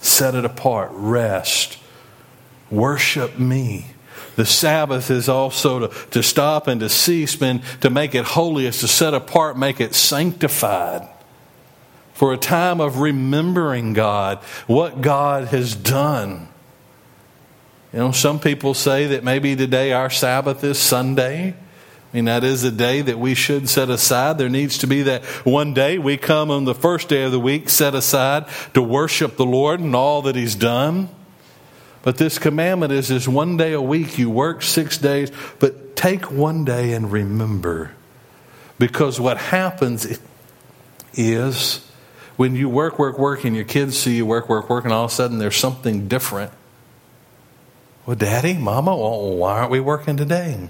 Set 0.00 0.34
it 0.34 0.44
apart, 0.44 0.90
rest, 0.92 1.78
worship 2.70 3.38
me. 3.38 3.86
The 4.36 4.46
Sabbath 4.46 5.10
is 5.10 5.28
also 5.28 5.86
to, 5.86 6.06
to 6.10 6.22
stop 6.22 6.66
and 6.66 6.80
to 6.80 6.88
cease, 6.88 7.40
and 7.40 7.62
to 7.82 7.90
make 7.90 8.14
it 8.14 8.24
holy 8.24 8.66
is 8.66 8.80
to 8.80 8.88
set 8.88 9.14
apart, 9.14 9.58
make 9.58 9.80
it 9.80 9.94
sanctified 9.94 11.08
for 12.14 12.32
a 12.32 12.36
time 12.36 12.80
of 12.80 12.98
remembering 12.98 13.94
God, 13.94 14.38
what 14.66 15.00
God 15.00 15.48
has 15.48 15.74
done. 15.74 16.48
You 17.92 17.98
know, 17.98 18.12
some 18.12 18.38
people 18.38 18.74
say 18.74 19.08
that 19.08 19.24
maybe 19.24 19.54
today 19.56 19.92
our 19.92 20.08
Sabbath 20.08 20.64
is 20.64 20.78
Sunday. 20.78 21.54
I 22.12 22.16
mean, 22.16 22.26
that 22.26 22.44
is 22.44 22.62
a 22.62 22.70
day 22.70 23.00
that 23.00 23.18
we 23.18 23.34
should 23.34 23.70
set 23.70 23.88
aside. 23.88 24.36
There 24.36 24.50
needs 24.50 24.76
to 24.78 24.86
be 24.86 25.02
that 25.04 25.24
one 25.46 25.72
day 25.72 25.96
we 25.96 26.18
come 26.18 26.50
on 26.50 26.66
the 26.66 26.74
first 26.74 27.08
day 27.08 27.22
of 27.24 27.32
the 27.32 27.40
week 27.40 27.70
set 27.70 27.94
aside 27.94 28.46
to 28.74 28.82
worship 28.82 29.36
the 29.36 29.46
Lord 29.46 29.80
and 29.80 29.96
all 29.96 30.20
that 30.22 30.36
He's 30.36 30.54
done. 30.54 31.08
But 32.02 32.18
this 32.18 32.38
commandment 32.38 32.92
is 32.92 33.08
this 33.08 33.26
one 33.26 33.56
day 33.56 33.72
a 33.72 33.80
week. 33.80 34.18
You 34.18 34.28
work 34.28 34.62
six 34.62 34.98
days, 34.98 35.32
but 35.58 35.96
take 35.96 36.30
one 36.30 36.66
day 36.66 36.92
and 36.92 37.10
remember. 37.10 37.92
Because 38.78 39.18
what 39.18 39.38
happens 39.38 40.18
is 41.14 41.88
when 42.36 42.54
you 42.56 42.68
work, 42.68 42.98
work, 42.98 43.18
work, 43.18 43.44
and 43.44 43.56
your 43.56 43.64
kids 43.64 43.98
see 43.98 44.16
you 44.16 44.26
work, 44.26 44.50
work, 44.50 44.68
work, 44.68 44.84
and 44.84 44.92
all 44.92 45.04
of 45.04 45.10
a 45.12 45.14
sudden 45.14 45.38
there's 45.38 45.56
something 45.56 46.08
different. 46.08 46.52
Well, 48.04 48.16
Daddy, 48.16 48.54
Mama, 48.54 48.94
well, 48.94 49.36
why 49.36 49.60
aren't 49.60 49.70
we 49.70 49.80
working 49.80 50.18
today? 50.18 50.68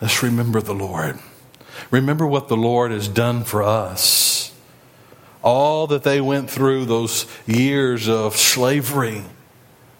Let's 0.00 0.22
remember 0.22 0.60
the 0.60 0.74
Lord. 0.74 1.18
Remember 1.90 2.26
what 2.26 2.48
the 2.48 2.56
Lord 2.56 2.90
has 2.90 3.08
done 3.08 3.44
for 3.44 3.62
us. 3.62 4.52
All 5.42 5.86
that 5.88 6.02
they 6.02 6.20
went 6.20 6.50
through, 6.50 6.84
those 6.84 7.26
years 7.46 8.08
of 8.08 8.36
slavery, 8.36 9.22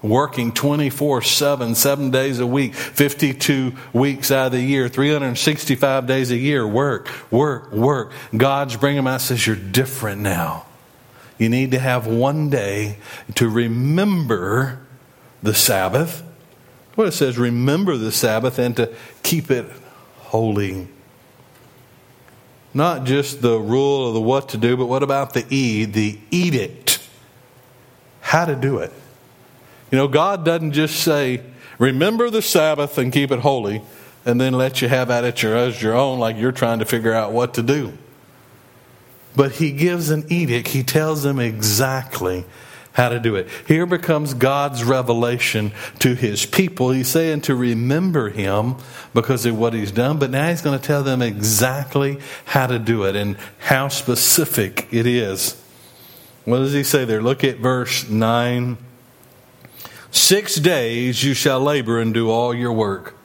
working 0.03 0.53
24 0.53 1.23
7, 1.23 1.75
seven 1.75 2.11
days 2.11 2.39
a 2.39 2.47
week, 2.47 2.75
52 2.75 3.73
weeks 3.93 4.31
out 4.31 4.47
of 4.47 4.53
the 4.53 4.61
year, 4.61 4.89
365 4.89 6.07
days 6.07 6.31
a 6.31 6.37
year, 6.37 6.67
work, 6.67 7.09
work, 7.31 7.73
work. 7.73 8.13
God's 8.37 8.77
bringing 8.77 8.99
them 8.99 9.07
out 9.07 9.21
says, 9.21 9.47
You're 9.47 9.57
different 9.57 10.21
now. 10.21 10.67
You 11.39 11.49
need 11.49 11.71
to 11.71 11.79
have 11.79 12.07
one 12.07 12.51
day 12.51 12.99
to 13.37 13.49
remember 13.49 14.81
the 15.43 15.55
Sabbath. 15.55 16.25
What 16.97 17.07
it 17.07 17.13
says, 17.13 17.39
remember 17.39 17.97
the 17.97 18.11
Sabbath 18.11 18.59
and 18.59 18.77
to 18.77 18.93
keep 19.23 19.53
it 19.53 19.67
holy. 20.29 20.89
Not 22.75 23.05
just 23.05 23.43
the 23.43 23.59
rule 23.59 24.09
of 24.09 24.15
the 24.15 24.21
what 24.21 24.51
to 24.51 24.59
do, 24.59 24.77
but 24.77 24.87
what 24.87 25.03
about 25.03 25.33
the 25.33 25.45
E, 25.49 25.85
the 25.85 26.19
edict? 26.31 27.01
How 28.21 28.45
to 28.45 28.55
do 28.55 28.79
it. 28.79 28.93
You 29.91 29.99
know, 29.99 30.07
God 30.07 30.45
doesn't 30.45 30.73
just 30.73 31.01
say, 31.03 31.43
remember 31.79 32.29
the 32.31 32.43
Sabbath 32.43 32.99
and 32.99 33.13
keep 33.13 33.31
it 33.31 33.41
holy. 33.41 33.83
and 34.29 34.39
then 34.39 34.53
let 34.53 34.83
you 34.83 34.89
have 34.89 35.11
at 35.11 35.25
it 35.25 35.43
your, 35.43 35.57
as 35.57 35.81
your 35.81 35.95
own, 35.95 36.19
like 36.19 36.37
you're 36.37 36.53
trying 36.53 36.81
to 36.81 36.85
figure 36.85 37.15
out 37.15 37.33
what 37.33 37.55
to 37.55 37.63
do. 37.63 37.97
But 39.35 39.53
he 39.53 39.73
gives 39.73 40.11
an 40.11 40.27
edict, 40.29 40.69
he 40.69 40.83
tells 40.83 41.23
them 41.23 41.39
exactly 41.39 42.45
how 42.99 43.09
to 43.09 43.21
do 43.21 43.37
it. 43.37 43.49
Here 43.69 43.87
becomes 43.87 44.35
God's 44.35 44.83
revelation 44.83 45.71
to 46.01 46.17
his 46.17 46.45
people. 46.45 46.91
He's 46.91 47.07
saying 47.07 47.43
to 47.43 47.55
remember 47.55 48.29
him 48.29 48.75
because 49.15 49.47
of 49.47 49.57
what 49.57 49.73
he's 49.73 49.93
done, 49.93 50.19
but 50.19 50.31
now 50.31 50.49
he's 50.49 50.63
going 50.63 50.77
to 50.77 50.85
tell 50.85 51.05
them 51.05 51.23
exactly 51.23 52.19
how 52.45 52.67
to 52.67 52.81
do 52.81 53.05
it 53.05 53.15
and 53.15 53.37
how 53.61 53.87
specific 53.87 54.89
it 54.91 55.07
is. 55.07 55.63
What 56.45 56.59
does 56.59 56.73
he 56.73 56.83
say 56.83 57.05
there? 57.05 57.23
Look 57.23 57.45
at 57.45 57.59
verse 57.59 58.09
9. 58.09 58.77
Six 60.11 60.57
days 60.57 61.23
you 61.23 61.35
shall 61.35 61.61
labor 61.61 62.01
and 62.01 62.13
do 62.13 62.31
all 62.31 62.53
your 62.53 62.73
work. 62.73 63.17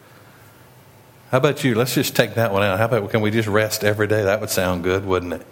How 1.32 1.40
about 1.40 1.64
you? 1.64 1.74
Let's 1.74 1.96
just 1.96 2.16
take 2.16 2.36
that 2.36 2.54
one 2.54 2.62
out. 2.62 2.78
How 2.78 2.86
about 2.86 3.10
can 3.10 3.22
we 3.22 3.32
just 3.32 3.48
rest 3.48 3.84
every 3.84 4.06
day? 4.06 4.22
That 4.22 4.40
would 4.40 4.52
sound 4.52 4.84
good, 4.84 5.04
wouldn't 5.04 5.34
it? 5.34 5.48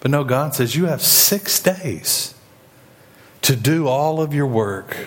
But 0.00 0.10
no, 0.10 0.24
God 0.24 0.54
says 0.54 0.74
you 0.74 0.86
have 0.86 1.02
six 1.02 1.60
days 1.60 2.33
to 3.44 3.54
do 3.54 3.86
all 3.86 4.22
of 4.22 4.32
your 4.32 4.46
work. 4.46 5.06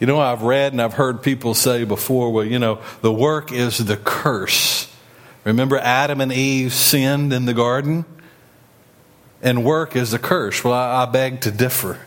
You 0.00 0.06
know, 0.06 0.18
I've 0.20 0.42
read 0.42 0.72
and 0.72 0.80
I've 0.80 0.94
heard 0.94 1.22
people 1.22 1.52
say 1.54 1.84
before, 1.84 2.32
well, 2.32 2.44
you 2.44 2.58
know, 2.58 2.80
the 3.02 3.12
work 3.12 3.52
is 3.52 3.78
the 3.78 3.96
curse. 3.96 4.90
Remember, 5.44 5.76
Adam 5.76 6.20
and 6.20 6.32
Eve 6.32 6.72
sinned 6.72 7.32
in 7.32 7.44
the 7.44 7.52
garden? 7.52 8.04
And 9.42 9.64
work 9.64 9.96
is 9.96 10.12
the 10.12 10.18
curse. 10.18 10.64
Well, 10.64 10.74
I, 10.74 11.04
beg 11.04 11.42
to 11.42 11.50
differ. 11.50 11.98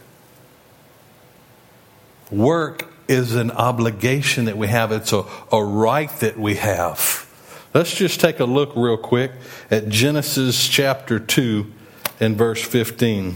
Work 2.32 2.92
is 3.08 3.36
an 3.36 3.52
obligation 3.52 4.46
that 4.46 4.58
we 4.58 4.68
have, 4.68 4.92
it's 4.92 5.14
a, 5.14 5.26
a 5.52 5.64
right 5.64 6.10
that 6.22 6.40
we 6.40 6.56
have. 6.56 7.28
Let's 7.74 7.94
just 7.94 8.20
take 8.20 8.40
a 8.40 8.46
look 8.46 8.76
real 8.76 8.98
quick 8.98 9.32
at 9.70 9.90
Genesis 9.90 10.68
chapter 10.68 11.20
2 11.20 11.72
and 12.20 12.38
verse 12.38 12.64
15. 12.64 13.36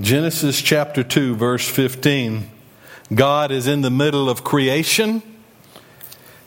Genesis 0.00 0.62
chapter 0.62 1.04
2, 1.04 1.36
verse 1.36 1.68
15. 1.68 2.48
God 3.14 3.50
is 3.52 3.66
in 3.66 3.82
the 3.82 3.90
middle 3.90 4.30
of 4.30 4.42
creation. 4.42 5.22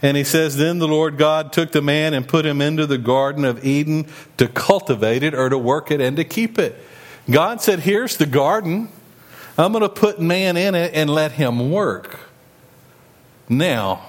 And 0.02 0.18
he 0.18 0.24
says, 0.24 0.58
Then 0.58 0.80
the 0.80 0.88
Lord 0.88 1.18
God 1.18 1.54
took 1.54 1.72
the 1.72 1.82
man 1.82 2.14
and 2.14 2.28
put 2.28 2.46
him 2.46 2.60
into 2.60 2.86
the 2.88 2.98
Garden 2.98 3.46
of 3.46 3.64
Eden 3.64 4.08
to 4.38 4.48
cultivate 4.48 5.22
it 5.24 5.36
or 5.36 5.50
to 5.50 5.58
work 5.58 5.92
it 5.92 6.02
and 6.02 6.18
to 6.18 6.24
keep 6.24 6.58
it. 6.58 6.75
God 7.30 7.62
said, 7.62 7.80
Here's 7.80 8.18
the 8.18 8.25
garden. 8.25 8.90
I'm 9.58 9.72
going 9.72 9.84
to 9.84 9.90
put 9.90 10.20
man 10.20 10.58
in 10.58 10.75
it 10.75 10.94
and 10.94 11.10
let 11.10 11.34
him 11.34 11.72
work. 11.72 12.20
Now, 13.48 14.06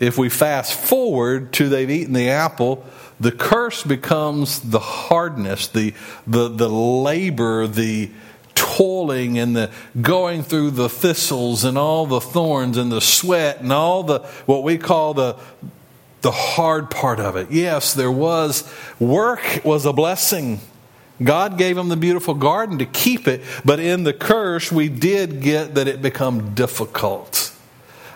if 0.00 0.18
we 0.18 0.28
fast 0.28 0.74
forward 0.74 1.52
to 1.54 1.68
they've 1.68 1.90
eaten 1.90 2.12
the 2.12 2.28
apple, 2.28 2.84
the 3.18 3.32
curse 3.32 3.82
becomes 3.82 4.60
the 4.60 4.78
hardness, 4.78 5.68
the, 5.68 5.94
the, 6.26 6.48
the 6.48 6.68
labor, 6.68 7.66
the, 7.66 8.10
toiling 8.78 9.38
and 9.38 9.56
the 9.56 9.70
going 10.00 10.42
through 10.42 10.70
the 10.70 10.88
thistles 10.88 11.64
and 11.64 11.76
all 11.76 12.06
the 12.06 12.20
thorns 12.20 12.76
and 12.76 12.92
the 12.92 13.00
sweat 13.00 13.60
and 13.60 13.72
all 13.72 14.04
the 14.04 14.20
what 14.46 14.62
we 14.62 14.78
call 14.78 15.14
the 15.14 15.36
the 16.20 16.30
hard 16.30 16.90
part 16.90 17.18
of 17.18 17.36
it. 17.36 17.50
Yes, 17.50 17.94
there 17.94 18.10
was 18.10 18.72
work 19.00 19.60
was 19.64 19.84
a 19.84 19.92
blessing. 19.92 20.60
God 21.22 21.58
gave 21.58 21.76
him 21.76 21.88
the 21.88 21.96
beautiful 21.96 22.34
garden 22.34 22.78
to 22.78 22.86
keep 22.86 23.26
it, 23.26 23.42
but 23.64 23.80
in 23.80 24.04
the 24.04 24.12
curse 24.12 24.70
we 24.70 24.88
did 24.88 25.40
get 25.42 25.74
that 25.74 25.88
it 25.88 26.00
become 26.00 26.54
difficult. 26.54 27.52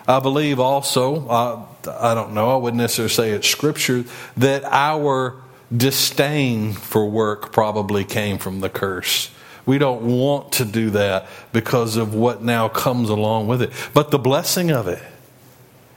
I 0.07 0.19
believe 0.19 0.59
also, 0.59 1.27
uh, 1.27 1.65
I 1.99 2.13
don't 2.13 2.33
know, 2.33 2.49
I 2.51 2.55
wouldn't 2.55 2.81
necessarily 2.81 3.09
say 3.09 3.31
it's 3.31 3.49
scripture, 3.49 4.05
that 4.37 4.63
our 4.65 5.41
disdain 5.75 6.71
for 6.73 7.09
work 7.09 7.51
probably 7.51 8.05
came 8.05 8.37
from 8.37 8.61
the 8.61 8.69
curse. 8.69 9.29
We 9.65 9.77
don't 9.77 10.01
want 10.01 10.53
to 10.53 10.65
do 10.65 10.89
that 10.91 11.27
because 11.53 11.95
of 11.95 12.13
what 12.13 12.43
now 12.43 12.67
comes 12.67 13.09
along 13.09 13.47
with 13.47 13.61
it. 13.61 13.71
But 13.93 14.11
the 14.11 14.19
blessing 14.19 14.71
of 14.71 14.87
it. 14.87 15.01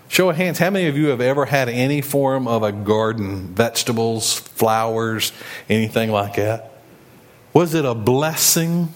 Show 0.09 0.31
of 0.31 0.37
hands, 0.37 0.59
how 0.59 0.71
many 0.71 0.87
of 0.87 0.97
you 0.97 1.09
have 1.09 1.21
ever 1.21 1.47
had 1.47 1.69
any 1.69 2.01
form 2.01 2.47
of 2.47 2.63
a 2.63 2.71
garden, 2.71 3.55
vegetables, 3.55 4.39
flowers, 4.39 5.33
anything 5.69 6.13
like 6.13 6.37
that? 6.37 6.81
Was 7.53 7.75
it 7.75 7.85
a 7.85 7.95
blessing? 7.95 8.93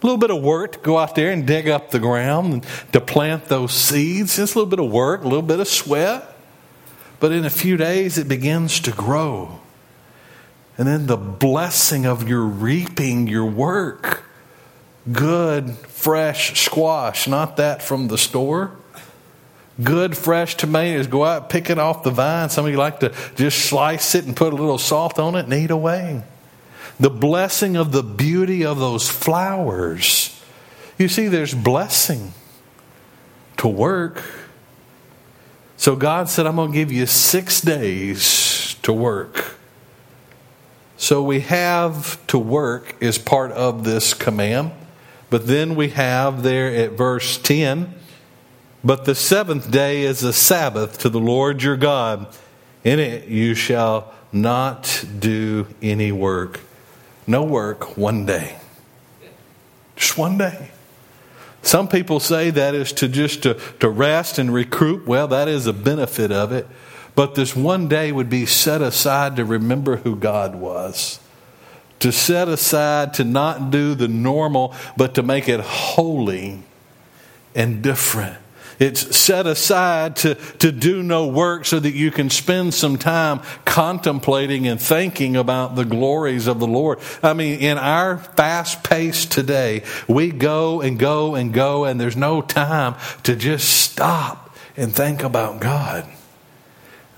A 0.00 0.06
little 0.06 0.18
bit 0.18 0.30
of 0.30 0.40
work 0.40 0.72
to 0.72 0.78
go 0.78 0.96
out 0.96 1.16
there 1.16 1.32
and 1.32 1.44
dig 1.44 1.68
up 1.68 1.90
the 1.90 1.98
ground 1.98 2.52
and 2.52 2.66
to 2.92 3.00
plant 3.00 3.46
those 3.46 3.72
seeds. 3.72 4.38
It's 4.38 4.54
a 4.54 4.58
little 4.58 4.70
bit 4.70 4.78
of 4.78 4.92
work, 4.92 5.22
a 5.22 5.24
little 5.24 5.42
bit 5.42 5.58
of 5.58 5.66
sweat. 5.66 6.36
But 7.18 7.32
in 7.32 7.44
a 7.44 7.50
few 7.50 7.76
days, 7.76 8.16
it 8.16 8.28
begins 8.28 8.78
to 8.80 8.92
grow. 8.92 9.58
And 10.78 10.86
then 10.86 11.06
the 11.06 11.16
blessing 11.16 12.06
of 12.06 12.28
your 12.28 12.42
reaping 12.42 13.26
your 13.26 13.44
work. 13.44 14.24
Good, 15.10 15.70
fresh 15.70 16.64
squash, 16.64 17.26
not 17.26 17.56
that 17.56 17.82
from 17.82 18.08
the 18.08 18.16
store. 18.16 18.76
Good, 19.82 20.16
fresh 20.16 20.56
tomatoes. 20.56 21.08
Go 21.08 21.24
out, 21.24 21.50
pick 21.50 21.68
it 21.68 21.78
off 21.78 22.04
the 22.04 22.10
vine. 22.10 22.48
Some 22.48 22.64
of 22.64 22.70
you 22.70 22.78
like 22.78 23.00
to 23.00 23.12
just 23.36 23.58
slice 23.66 24.14
it 24.14 24.24
and 24.24 24.36
put 24.36 24.52
a 24.52 24.56
little 24.56 24.78
salt 24.78 25.18
on 25.18 25.34
it 25.34 25.44
and 25.44 25.54
eat 25.54 25.70
away. 25.70 26.22
The 27.00 27.10
blessing 27.10 27.76
of 27.76 27.92
the 27.92 28.02
beauty 28.02 28.64
of 28.64 28.78
those 28.78 29.08
flowers. 29.08 30.40
You 30.98 31.08
see, 31.08 31.28
there's 31.28 31.54
blessing 31.54 32.32
to 33.58 33.68
work. 33.68 34.22
So 35.76 35.94
God 35.94 36.28
said, 36.28 36.46
I'm 36.46 36.56
going 36.56 36.72
to 36.72 36.76
give 36.76 36.90
you 36.90 37.06
six 37.06 37.60
days 37.60 38.74
to 38.82 38.92
work. 38.92 39.57
So 40.98 41.22
we 41.22 41.40
have 41.40 42.24
to 42.26 42.38
work 42.38 42.96
is 43.00 43.18
part 43.18 43.52
of 43.52 43.84
this 43.84 44.14
command. 44.14 44.72
But 45.30 45.46
then 45.46 45.76
we 45.76 45.90
have 45.90 46.42
there 46.42 46.74
at 46.74 46.92
verse 46.92 47.38
10 47.38 47.94
But 48.82 49.04
the 49.04 49.14
seventh 49.14 49.70
day 49.70 50.02
is 50.02 50.24
a 50.24 50.32
Sabbath 50.32 50.98
to 50.98 51.08
the 51.08 51.20
Lord 51.20 51.62
your 51.62 51.76
God. 51.76 52.26
In 52.82 52.98
it 52.98 53.28
you 53.28 53.54
shall 53.54 54.12
not 54.32 55.04
do 55.18 55.68
any 55.80 56.10
work. 56.10 56.60
No 57.28 57.44
work, 57.44 57.96
one 57.96 58.26
day. 58.26 58.56
Just 59.94 60.18
one 60.18 60.36
day. 60.36 60.72
Some 61.62 61.86
people 61.88 62.18
say 62.18 62.50
that 62.50 62.74
is 62.74 62.92
to 62.94 63.08
just 63.08 63.44
to, 63.44 63.54
to 63.78 63.88
rest 63.88 64.38
and 64.38 64.52
recruit. 64.52 65.06
Well, 65.06 65.28
that 65.28 65.46
is 65.46 65.66
a 65.66 65.72
benefit 65.72 66.32
of 66.32 66.50
it. 66.50 66.66
But 67.18 67.34
this 67.34 67.56
one 67.56 67.88
day 67.88 68.12
would 68.12 68.30
be 68.30 68.46
set 68.46 68.80
aside 68.80 69.34
to 69.36 69.44
remember 69.44 69.96
who 69.96 70.14
God 70.14 70.54
was. 70.54 71.18
To 71.98 72.12
set 72.12 72.46
aside 72.46 73.14
to 73.14 73.24
not 73.24 73.72
do 73.72 73.96
the 73.96 74.06
normal, 74.06 74.72
but 74.96 75.16
to 75.16 75.24
make 75.24 75.48
it 75.48 75.58
holy 75.58 76.62
and 77.56 77.82
different. 77.82 78.36
It's 78.78 79.16
set 79.16 79.48
aside 79.48 80.14
to, 80.18 80.36
to 80.60 80.70
do 80.70 81.02
no 81.02 81.26
work 81.26 81.64
so 81.64 81.80
that 81.80 81.92
you 81.92 82.12
can 82.12 82.30
spend 82.30 82.72
some 82.72 82.96
time 82.96 83.40
contemplating 83.64 84.68
and 84.68 84.80
thinking 84.80 85.34
about 85.34 85.74
the 85.74 85.84
glories 85.84 86.46
of 86.46 86.60
the 86.60 86.68
Lord. 86.68 87.00
I 87.20 87.32
mean, 87.32 87.58
in 87.58 87.78
our 87.78 88.18
fast 88.18 88.84
pace 88.84 89.26
today, 89.26 89.82
we 90.06 90.30
go 90.30 90.82
and 90.82 91.00
go 91.00 91.34
and 91.34 91.52
go, 91.52 91.84
and 91.84 92.00
there's 92.00 92.16
no 92.16 92.42
time 92.42 92.94
to 93.24 93.34
just 93.34 93.68
stop 93.68 94.54
and 94.76 94.94
think 94.94 95.24
about 95.24 95.58
God. 95.58 96.08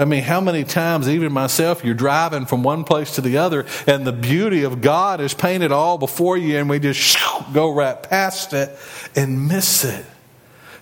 I 0.00 0.06
mean, 0.06 0.22
how 0.22 0.40
many 0.40 0.64
times, 0.64 1.10
even 1.10 1.30
myself, 1.30 1.84
you're 1.84 1.92
driving 1.92 2.46
from 2.46 2.62
one 2.62 2.84
place 2.84 3.16
to 3.16 3.20
the 3.20 3.36
other, 3.36 3.66
and 3.86 4.06
the 4.06 4.12
beauty 4.12 4.62
of 4.62 4.80
God 4.80 5.20
is 5.20 5.34
painted 5.34 5.72
all 5.72 5.98
before 5.98 6.38
you, 6.38 6.56
and 6.56 6.70
we 6.70 6.78
just 6.78 7.18
go 7.52 7.70
right 7.70 8.02
past 8.02 8.54
it 8.54 8.70
and 9.14 9.46
miss 9.46 9.84
it. 9.84 10.06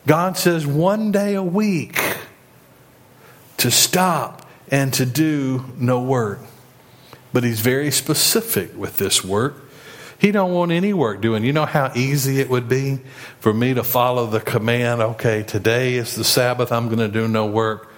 God 0.06 0.36
says 0.36 0.64
one 0.68 1.10
day 1.10 1.34
a 1.34 1.42
week 1.42 2.00
to 3.56 3.72
stop 3.72 4.48
and 4.70 4.94
to 4.94 5.04
do 5.04 5.64
no 5.76 6.00
work. 6.00 6.38
But 7.32 7.42
He's 7.42 7.58
very 7.58 7.90
specific 7.90 8.76
with 8.76 8.98
this 8.98 9.24
work. 9.24 9.56
He 10.20 10.30
don't 10.30 10.54
want 10.54 10.70
any 10.70 10.92
work 10.92 11.20
doing. 11.20 11.42
You 11.42 11.52
know 11.52 11.66
how 11.66 11.90
easy 11.96 12.38
it 12.40 12.48
would 12.48 12.68
be 12.68 13.00
for 13.40 13.52
me 13.52 13.74
to 13.74 13.82
follow 13.82 14.26
the 14.26 14.40
command, 14.40 15.02
okay, 15.02 15.42
today 15.42 15.94
is 15.94 16.14
the 16.14 16.22
Sabbath, 16.22 16.70
I'm 16.70 16.86
going 16.86 16.98
to 16.98 17.08
do 17.08 17.26
no 17.26 17.46
work. 17.46 17.88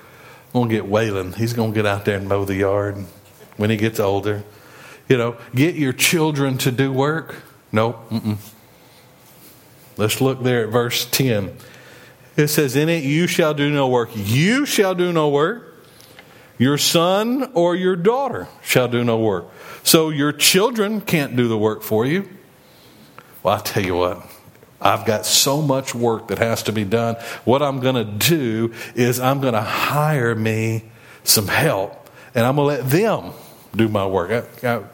Going 0.53 0.69
to 0.69 0.75
get 0.75 0.85
Waylon. 0.85 1.35
He's 1.35 1.53
going 1.53 1.73
to 1.73 1.75
get 1.75 1.87
out 1.87 2.05
there 2.05 2.17
and 2.17 2.29
mow 2.29 2.45
the 2.45 2.57
yard 2.57 3.05
when 3.57 3.71
he 3.71 3.77
gets 3.77 4.01
older. 4.01 4.43
You 5.09 5.17
know, 5.17 5.37
get 5.55 5.75
your 5.75 5.93
children 5.93 6.59
to 6.59 6.71
do 6.71 6.93
work. 6.93 7.37
Nope. 7.73 8.09
Mm-mm. 8.11 8.37
Let's 9.97 10.21
look 10.21 10.43
there 10.43 10.65
at 10.65 10.71
verse 10.71 11.05
10. 11.07 11.57
It 12.37 12.49
says, 12.49 12.75
In 12.75 12.89
it 12.89 13.05
you 13.05 13.27
shall 13.27 13.55
do 13.55 13.71
no 13.71 13.89
work. 13.89 14.11
You 14.15 14.65
shall 14.67 14.95
do 14.95 15.13
no 15.13 15.29
work. 15.29 15.71
Your 16.59 16.79
son 16.79 17.51
or 17.55 17.75
your 17.75 17.97
daughter 17.97 18.49
shall 18.63 18.89
do 18.89 19.03
no 19.03 19.19
work. 19.19 19.47
So 19.83 20.11
your 20.11 20.33
children 20.33 21.01
can't 21.01 21.37
do 21.37 21.49
the 21.49 21.57
work 21.57 21.83
for 21.83 22.05
you. 22.05 22.29
Well, 23.43 23.57
I 23.57 23.61
tell 23.61 23.83
you 23.83 23.97
what, 23.97 24.27
I've 24.81 25.05
got 25.05 25.27
so 25.27 25.61
much 25.61 25.95
work 25.95 26.29
that 26.29 26.39
has 26.39 26.63
to 26.65 26.73
be 26.73 26.85
done. 26.85 27.17
What 27.45 27.63
I'm 27.63 27.81
going 27.81 27.97
to 27.97 28.05
do 28.05 28.73
is 28.95 29.21
I'm 29.21 29.41
going 29.41 29.55
to 29.55 29.61
hire 29.61 30.35
me 30.35 30.85
some 31.23 31.49
help 31.49 32.09
and 32.35 32.47
I'm 32.47 32.57
going 32.57 32.79
to 32.79 32.83
let 32.83 32.91
them 32.91 33.33
do 33.77 33.89
my 33.89 34.07
work. 34.07 34.47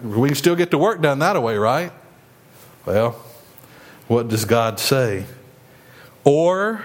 We 0.02 0.28
can 0.28 0.34
still 0.34 0.56
get 0.56 0.70
the 0.70 0.78
work 0.78 1.00
done 1.00 1.20
that 1.20 1.40
way, 1.42 1.56
right? 1.56 1.92
Well, 2.84 3.12
what 4.08 4.28
does 4.28 4.44
God 4.44 4.80
say? 4.80 5.24
Or 6.24 6.84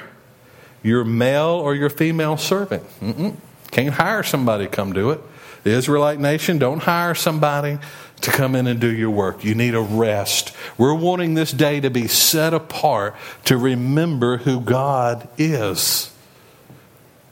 your 0.83 1.03
male 1.03 1.49
or 1.49 1.75
your 1.75 1.89
female 1.89 2.37
servant. 2.37 2.83
Mm-mm. 2.99 3.35
Can't 3.71 3.93
hire 3.93 4.23
somebody 4.23 4.65
to 4.65 4.69
come 4.71 4.93
do 4.93 5.11
it. 5.11 5.21
The 5.63 5.71
Israelite 5.71 6.19
nation, 6.19 6.57
don't 6.57 6.81
hire 6.81 7.13
somebody 7.13 7.77
to 8.21 8.31
come 8.31 8.55
in 8.55 8.67
and 8.67 8.79
do 8.79 8.91
your 8.91 9.09
work. 9.09 9.43
You 9.43 9.55
need 9.55 9.75
a 9.75 9.81
rest. 9.81 10.53
We're 10.77 10.93
wanting 10.93 11.33
this 11.33 11.51
day 11.51 11.79
to 11.79 11.89
be 11.89 12.07
set 12.07 12.53
apart 12.53 13.15
to 13.45 13.57
remember 13.57 14.37
who 14.37 14.61
God 14.61 15.27
is. 15.37 16.11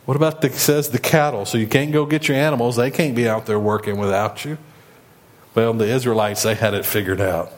What 0.05 0.15
about 0.15 0.41
the 0.41 0.49
says 0.49 0.89
the 0.89 0.99
cattle? 0.99 1.45
So 1.45 1.57
you 1.57 1.67
can't 1.67 1.91
go 1.91 2.05
get 2.05 2.27
your 2.27 2.37
animals. 2.37 2.75
They 2.77 2.89
can't 2.89 3.15
be 3.15 3.29
out 3.29 3.45
there 3.45 3.59
working 3.59 3.97
without 3.99 4.43
you. 4.43 4.57
Well, 5.53 5.73
the 5.73 5.85
Israelites, 5.85 6.43
they 6.43 6.55
had 6.55 6.73
it 6.73 6.85
figured 6.85 7.21
out. 7.21 7.51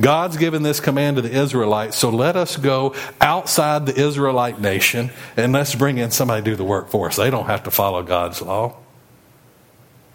God's 0.00 0.36
given 0.36 0.62
this 0.62 0.80
command 0.80 1.16
to 1.16 1.22
the 1.22 1.32
Israelites, 1.32 1.96
so 1.96 2.10
let 2.10 2.36
us 2.36 2.56
go 2.56 2.94
outside 3.20 3.86
the 3.86 4.00
Israelite 4.00 4.60
nation 4.60 5.10
and 5.36 5.52
let's 5.52 5.74
bring 5.74 5.98
in 5.98 6.10
somebody 6.10 6.42
to 6.42 6.50
do 6.50 6.56
the 6.56 6.64
work 6.64 6.88
for 6.88 7.08
us. 7.08 7.16
They 7.16 7.28
don't 7.28 7.46
have 7.46 7.64
to 7.64 7.70
follow 7.70 8.02
God's 8.02 8.40
law. 8.40 8.76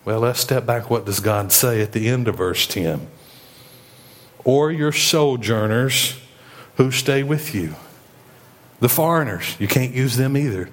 Well, 0.05 0.19
let's 0.19 0.39
step 0.39 0.67
back. 0.67 0.91
What 0.91 1.05
does 1.05 1.19
God 1.19 1.51
say 1.51 1.81
at 1.81 1.91
the 1.91 2.07
end 2.07 2.27
of 2.27 2.37
verse 2.37 2.67
10? 2.67 3.07
Or 4.43 4.71
your 4.71 4.91
sojourners 4.91 6.19
who 6.77 6.91
stay 6.91 7.23
with 7.23 7.55
you. 7.55 7.73
The 8.79 8.89
foreigners, 8.89 9.55
you 9.59 9.67
can't 9.67 9.95
use 9.95 10.15
them 10.15 10.37
either. 10.37 10.69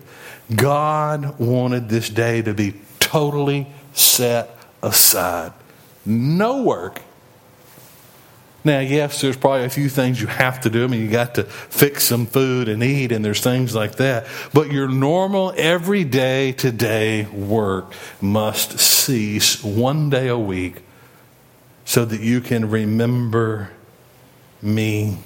God 0.54 1.38
wanted 1.38 1.88
this 1.88 2.10
day 2.10 2.42
to 2.42 2.52
be 2.52 2.74
totally 3.00 3.68
set 3.94 4.54
aside. 4.82 5.52
No 6.04 6.62
work 6.62 7.00
now, 8.64 8.78
yes, 8.78 9.20
there's 9.20 9.36
probably 9.36 9.64
a 9.64 9.70
few 9.70 9.88
things 9.88 10.20
you 10.20 10.28
have 10.28 10.60
to 10.60 10.70
do. 10.70 10.84
I 10.84 10.86
mean, 10.86 11.00
you 11.00 11.10
got 11.10 11.34
to 11.34 11.44
fix 11.44 12.04
some 12.04 12.26
food 12.26 12.68
and 12.68 12.82
eat, 12.82 13.10
and 13.10 13.24
there's 13.24 13.40
things 13.40 13.74
like 13.74 13.96
that. 13.96 14.26
But 14.52 14.70
your 14.70 14.86
normal, 14.86 15.52
everyday, 15.56 16.52
today 16.52 17.24
work 17.26 17.92
must 18.20 18.78
cease 18.78 19.64
one 19.64 20.10
day 20.10 20.28
a 20.28 20.38
week 20.38 20.82
so 21.84 22.04
that 22.04 22.20
you 22.20 22.40
can 22.40 22.70
remember 22.70 23.70
me. 24.60 25.18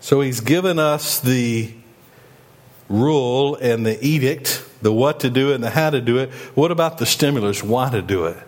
So 0.00 0.22
he's 0.22 0.40
given 0.40 0.78
us 0.78 1.20
the 1.20 1.74
rule 2.88 3.56
and 3.56 3.84
the 3.84 4.02
edict, 4.02 4.66
the 4.80 4.92
what 4.92 5.20
to 5.20 5.30
do 5.30 5.52
and 5.52 5.62
the 5.62 5.70
how 5.70 5.90
to 5.90 6.00
do 6.00 6.18
it. 6.18 6.30
What 6.54 6.70
about 6.70 6.96
the 6.96 7.06
stimulus? 7.06 7.62
Why 7.62 7.90
to 7.90 8.00
do 8.00 8.24
it? 8.26 8.38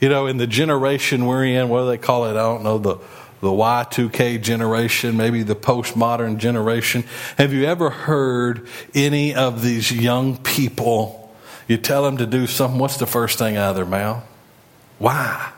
You 0.00 0.08
know, 0.08 0.26
in 0.26 0.36
the 0.36 0.46
generation 0.46 1.26
we're 1.26 1.44
in, 1.44 1.68
what 1.68 1.80
do 1.80 1.86
they 1.88 1.98
call 1.98 2.26
it? 2.26 2.32
I 2.32 2.42
don't 2.42 2.62
know, 2.62 2.78
the, 2.78 2.96
the 3.40 3.50
Y2K 3.50 4.42
generation, 4.42 5.16
maybe 5.16 5.42
the 5.42 5.54
postmodern 5.54 6.38
generation. 6.38 7.04
Have 7.38 7.52
you 7.52 7.64
ever 7.64 7.90
heard 7.90 8.66
any 8.94 9.34
of 9.34 9.62
these 9.62 9.92
young 9.92 10.36
people, 10.38 11.34
you 11.68 11.76
tell 11.76 12.02
them 12.02 12.16
to 12.18 12.26
do 12.26 12.46
something, 12.46 12.78
what's 12.78 12.96
the 12.96 13.06
first 13.06 13.38
thing 13.38 13.56
out 13.56 13.70
of 13.70 13.76
their 13.76 13.86
mouth? 13.86 14.24
Why? 14.98 15.52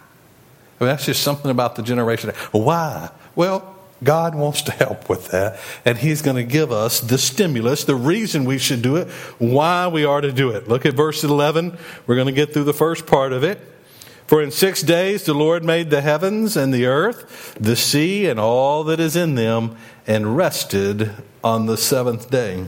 I 0.78 0.84
mean, 0.84 0.88
that's 0.88 1.06
just 1.06 1.22
something 1.22 1.50
about 1.50 1.76
the 1.76 1.82
generation. 1.82 2.30
Why? 2.52 3.10
Well, 3.34 3.76
God 4.02 4.34
wants 4.34 4.62
to 4.62 4.72
help 4.72 5.08
with 5.08 5.28
that, 5.28 5.58
and 5.84 5.96
He's 5.96 6.20
going 6.20 6.36
to 6.36 6.44
give 6.44 6.70
us 6.70 7.00
the 7.00 7.16
stimulus, 7.16 7.84
the 7.84 7.94
reason 7.94 8.44
we 8.44 8.58
should 8.58 8.82
do 8.82 8.96
it, 8.96 9.08
why 9.38 9.88
we 9.88 10.04
are 10.04 10.20
to 10.20 10.32
do 10.32 10.50
it. 10.50 10.68
Look 10.68 10.84
at 10.84 10.94
verse 10.94 11.24
11. 11.24 11.78
We're 12.06 12.14
going 12.14 12.26
to 12.26 12.32
get 12.32 12.52
through 12.52 12.64
the 12.64 12.74
first 12.74 13.06
part 13.06 13.32
of 13.32 13.42
it. 13.42 13.58
For 14.26 14.42
in 14.42 14.50
six 14.50 14.82
days 14.82 15.24
the 15.24 15.34
Lord 15.34 15.64
made 15.64 15.90
the 15.90 16.00
heavens 16.00 16.56
and 16.56 16.74
the 16.74 16.86
earth, 16.86 17.56
the 17.60 17.76
sea, 17.76 18.26
and 18.26 18.40
all 18.40 18.82
that 18.84 18.98
is 18.98 19.14
in 19.14 19.36
them, 19.36 19.76
and 20.06 20.36
rested 20.36 21.10
on 21.44 21.66
the 21.66 21.76
seventh 21.76 22.30
day. 22.30 22.66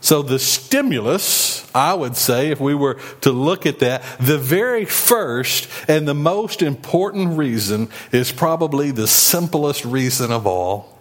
So, 0.00 0.20
the 0.20 0.40
stimulus, 0.40 1.70
I 1.72 1.94
would 1.94 2.16
say, 2.16 2.50
if 2.50 2.58
we 2.58 2.74
were 2.74 2.94
to 3.20 3.30
look 3.30 3.66
at 3.66 3.78
that, 3.78 4.02
the 4.18 4.36
very 4.36 4.84
first 4.84 5.68
and 5.86 6.08
the 6.08 6.14
most 6.14 6.60
important 6.60 7.38
reason 7.38 7.88
is 8.10 8.32
probably 8.32 8.90
the 8.90 9.06
simplest 9.06 9.84
reason 9.84 10.32
of 10.32 10.44
all, 10.44 10.98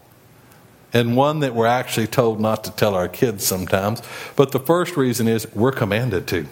and 0.93 1.17
one 1.17 1.39
that 1.39 1.55
we're 1.55 1.65
actually 1.65 2.05
told 2.05 2.39
not 2.39 2.63
to 2.65 2.71
tell 2.71 2.93
our 2.93 3.07
kids 3.07 3.43
sometimes. 3.43 4.03
But 4.35 4.51
the 4.51 4.59
first 4.59 4.95
reason 4.95 5.27
is 5.27 5.51
we're 5.55 5.71
commanded 5.71 6.27
to. 6.27 6.45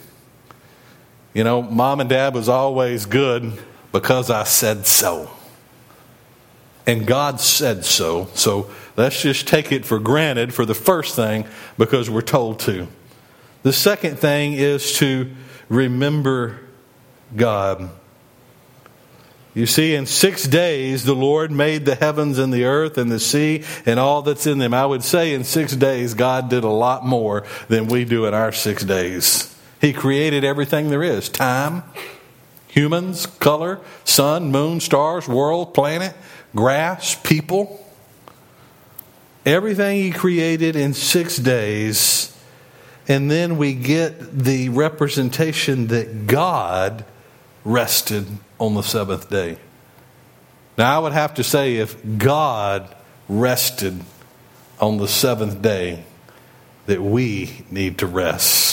You 1.34 1.44
know, 1.44 1.62
mom 1.62 2.00
and 2.00 2.10
dad 2.10 2.34
was 2.34 2.50
always 2.50 3.06
good 3.06 3.54
because 3.92 4.30
I 4.30 4.44
said 4.44 4.86
so. 4.86 5.30
And 6.88 7.06
God 7.06 7.40
said 7.40 7.86
so. 7.86 8.28
So 8.34 8.72
let's 8.98 9.22
just 9.22 9.48
take 9.48 9.72
it 9.72 9.86
for 9.86 10.00
granted 10.00 10.54
for 10.54 10.66
the 10.66 10.74
first 10.74 11.16
thing 11.16 11.46
because 11.78 12.10
we're 12.10 12.22
told 12.22 12.60
to. 12.62 12.88
The 13.62 13.74
second 13.74 14.18
thing 14.18 14.54
is 14.54 14.98
to 14.98 15.30
remember 15.68 16.62
God. 17.36 17.92
You 19.54 19.66
see, 19.66 19.94
in 19.94 20.06
six 20.06 20.48
days, 20.48 21.04
the 21.04 21.16
Lord 21.16 21.52
made 21.52 21.86
the 21.86 21.96
heavens 21.96 22.38
and 22.38 22.54
the 22.54 22.66
earth 22.66 22.98
and 22.98 23.12
the 23.12 23.20
sea 23.20 23.64
and 23.86 24.00
all 24.00 24.22
that's 24.22 24.48
in 24.48 24.58
them. 24.58 24.74
I 24.74 24.86
would 24.86 25.04
say 25.04 25.34
in 25.34 25.44
six 25.44 25.76
days, 25.76 26.14
God 26.14 26.50
did 26.50 26.64
a 26.64 26.70
lot 26.70 27.06
more 27.06 27.46
than 27.68 27.88
we 27.88 28.06
do 28.06 28.26
in 28.26 28.34
our 28.34 28.52
six 28.52 28.84
days. 28.84 29.56
He 29.80 29.94
created 29.94 30.44
everything 30.44 30.90
there 30.90 31.04
is 31.04 31.30
time, 31.30 31.84
humans, 32.68 33.26
color, 33.26 33.80
sun, 34.04 34.52
moon, 34.52 34.80
stars, 34.80 35.28
world, 35.28 35.74
planet, 35.74 36.14
grass, 36.56 37.16
people. 37.16 37.86
Everything 39.46 39.98
He 39.98 40.12
created 40.12 40.76
in 40.76 40.94
six 40.94 41.38
days. 41.38 42.36
And 43.08 43.32
then 43.32 43.58
we 43.58 43.74
get 43.74 44.38
the 44.38 44.70
representation 44.70 45.88
that 45.88 46.28
God 46.28 47.06
rested 47.64 48.28
on 48.60 48.76
the 48.76 48.84
seventh 48.84 49.30
day. 49.30 49.58
Now, 50.78 50.96
I 50.96 51.00
would 51.00 51.14
have 51.14 51.34
to 51.36 51.44
say 51.44 51.78
if 51.78 51.98
God 52.18 52.94
rested 53.28 54.00
on 54.80 54.98
the 54.98 55.08
seventh 55.08 55.62
day, 55.62 56.04
that 56.86 57.02
we 57.02 57.66
need 57.70 58.00
to 58.00 58.08
rest 58.08 58.69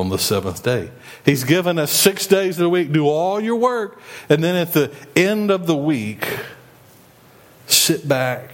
on 0.00 0.08
the 0.08 0.18
seventh 0.18 0.62
day. 0.62 0.90
He's 1.26 1.44
given 1.44 1.78
us 1.78 1.92
six 1.92 2.26
days 2.26 2.56
of 2.56 2.62
the 2.62 2.70
week, 2.70 2.90
do 2.90 3.06
all 3.06 3.38
your 3.38 3.56
work, 3.56 4.00
and 4.30 4.42
then 4.42 4.56
at 4.56 4.72
the 4.72 4.90
end 5.14 5.50
of 5.50 5.66
the 5.66 5.76
week, 5.76 6.26
sit 7.66 8.08
back 8.08 8.50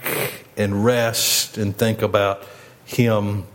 and 0.57 0.83
rest 0.83 1.57
and 1.57 1.75
think 1.75 2.01
about 2.01 2.43
Him. 2.85 3.45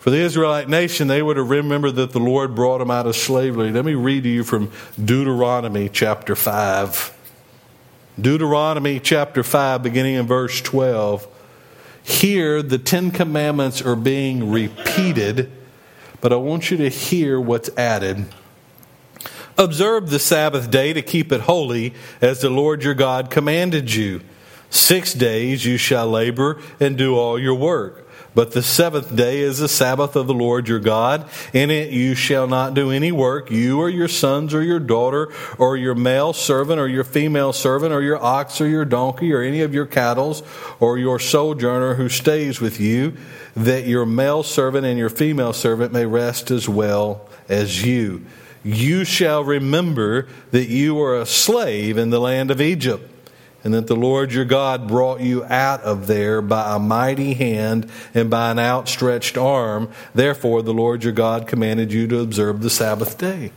For 0.00 0.10
the 0.10 0.16
Israelite 0.16 0.68
nation, 0.68 1.06
they 1.06 1.22
would 1.22 1.36
have 1.36 1.48
remembered 1.48 1.94
that 1.94 2.10
the 2.10 2.18
Lord 2.18 2.56
brought 2.56 2.78
them 2.78 2.90
out 2.90 3.06
of 3.06 3.14
slavery. 3.14 3.70
Let 3.70 3.84
me 3.84 3.94
read 3.94 4.24
to 4.24 4.28
you 4.28 4.42
from 4.42 4.72
Deuteronomy 5.02 5.88
chapter 5.88 6.34
5. 6.34 7.16
Deuteronomy 8.20 8.98
chapter 8.98 9.44
5, 9.44 9.84
beginning 9.84 10.16
in 10.16 10.26
verse 10.26 10.60
12. 10.60 11.28
Here, 12.02 12.60
the 12.60 12.78
Ten 12.78 13.12
Commandments 13.12 13.80
are 13.80 13.94
being 13.94 14.50
repeated 14.50 15.52
but 16.22 16.32
I 16.32 16.36
want 16.36 16.70
you 16.70 16.78
to 16.78 16.88
hear 16.88 17.38
what's 17.38 17.68
added. 17.76 18.24
Observe 19.58 20.08
the 20.08 20.18
Sabbath 20.18 20.70
day 20.70 20.94
to 20.94 21.02
keep 21.02 21.30
it 21.30 21.42
holy, 21.42 21.92
as 22.22 22.40
the 22.40 22.48
Lord 22.48 22.82
your 22.82 22.94
God 22.94 23.28
commanded 23.28 23.92
you. 23.92 24.22
Six 24.70 25.12
days 25.12 25.66
you 25.66 25.76
shall 25.76 26.08
labor 26.08 26.62
and 26.80 26.96
do 26.96 27.18
all 27.18 27.38
your 27.38 27.54
work. 27.54 28.01
But 28.34 28.52
the 28.52 28.62
seventh 28.62 29.14
day 29.14 29.40
is 29.40 29.58
the 29.58 29.68
Sabbath 29.68 30.16
of 30.16 30.26
the 30.26 30.34
Lord 30.34 30.66
your 30.66 30.78
God. 30.78 31.28
In 31.52 31.70
it 31.70 31.90
you 31.90 32.14
shall 32.14 32.46
not 32.46 32.72
do 32.72 32.90
any 32.90 33.12
work, 33.12 33.50
you 33.50 33.78
or 33.78 33.90
your 33.90 34.08
sons 34.08 34.54
or 34.54 34.62
your 34.62 34.80
daughter, 34.80 35.30
or 35.58 35.76
your 35.76 35.94
male 35.94 36.32
servant 36.32 36.80
or 36.80 36.88
your 36.88 37.04
female 37.04 37.52
servant, 37.52 37.92
or 37.92 38.00
your 38.00 38.22
ox 38.22 38.60
or 38.60 38.66
your 38.66 38.86
donkey, 38.86 39.32
or 39.32 39.42
any 39.42 39.60
of 39.60 39.74
your 39.74 39.84
cattle, 39.84 40.36
or 40.80 40.96
your 40.96 41.18
sojourner 41.18 41.94
who 41.94 42.08
stays 42.08 42.60
with 42.60 42.80
you, 42.80 43.16
that 43.54 43.86
your 43.86 44.06
male 44.06 44.42
servant 44.42 44.86
and 44.86 44.98
your 44.98 45.10
female 45.10 45.52
servant 45.52 45.92
may 45.92 46.06
rest 46.06 46.50
as 46.50 46.68
well 46.68 47.28
as 47.50 47.84
you. 47.84 48.24
You 48.64 49.04
shall 49.04 49.44
remember 49.44 50.28
that 50.52 50.68
you 50.68 50.94
were 50.94 51.20
a 51.20 51.26
slave 51.26 51.98
in 51.98 52.10
the 52.10 52.20
land 52.20 52.50
of 52.50 52.60
Egypt 52.60 53.11
and 53.64 53.72
that 53.74 53.86
the 53.86 53.96
Lord 53.96 54.32
your 54.32 54.44
God 54.44 54.88
brought 54.88 55.20
you 55.20 55.44
out 55.44 55.80
of 55.82 56.06
there 56.06 56.42
by 56.42 56.74
a 56.74 56.78
mighty 56.78 57.34
hand 57.34 57.90
and 58.14 58.28
by 58.28 58.50
an 58.50 58.58
outstretched 58.58 59.38
arm. 59.38 59.90
Therefore, 60.14 60.62
the 60.62 60.74
Lord 60.74 61.04
your 61.04 61.12
God 61.12 61.46
commanded 61.46 61.92
you 61.92 62.06
to 62.08 62.20
observe 62.20 62.60
the 62.60 62.70
Sabbath 62.70 63.18
day, 63.18 63.52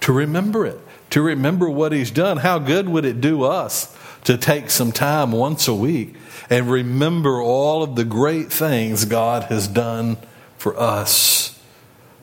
to 0.00 0.12
remember 0.12 0.66
it, 0.66 0.78
to 1.10 1.22
remember 1.22 1.70
what 1.70 1.92
He's 1.92 2.10
done. 2.10 2.38
How 2.38 2.58
good 2.58 2.88
would 2.88 3.04
it 3.04 3.20
do 3.20 3.44
us 3.44 3.94
to 4.24 4.38
take 4.38 4.70
some 4.70 4.90
time 4.90 5.32
once 5.32 5.68
a 5.68 5.74
week 5.74 6.14
and 6.50 6.70
remember 6.70 7.40
all 7.40 7.82
of 7.82 7.94
the 7.94 8.04
great 8.04 8.52
things 8.52 9.04
God 9.04 9.44
has 9.44 9.68
done 9.68 10.16
for 10.56 10.78
us. 10.78 11.58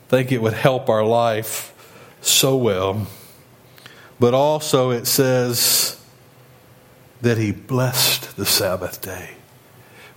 I 0.07 0.09
think 0.09 0.31
it 0.31 0.41
would 0.41 0.53
help 0.53 0.89
our 0.89 1.05
life 1.05 1.73
so 2.21 2.57
well. 2.57 3.07
But 4.19 4.33
also, 4.33 4.91
it 4.91 5.07
says 5.07 6.00
that 7.21 7.37
He 7.37 7.51
blessed 7.51 8.35
the 8.35 8.45
Sabbath 8.45 9.01
day. 9.01 9.31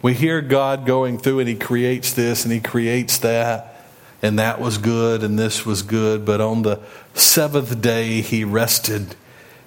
We 0.02 0.14
hear 0.14 0.40
God 0.40 0.84
going 0.84 1.18
through 1.18 1.40
and 1.40 1.48
He 1.48 1.54
creates 1.54 2.12
this 2.12 2.44
and 2.44 2.52
He 2.52 2.60
creates 2.60 3.18
that, 3.18 3.86
and 4.22 4.38
that 4.38 4.60
was 4.60 4.78
good 4.78 5.22
and 5.22 5.38
this 5.38 5.64
was 5.64 5.82
good. 5.82 6.24
But 6.24 6.40
on 6.40 6.62
the 6.62 6.80
seventh 7.14 7.80
day, 7.80 8.20
He 8.20 8.44
rested 8.44 9.16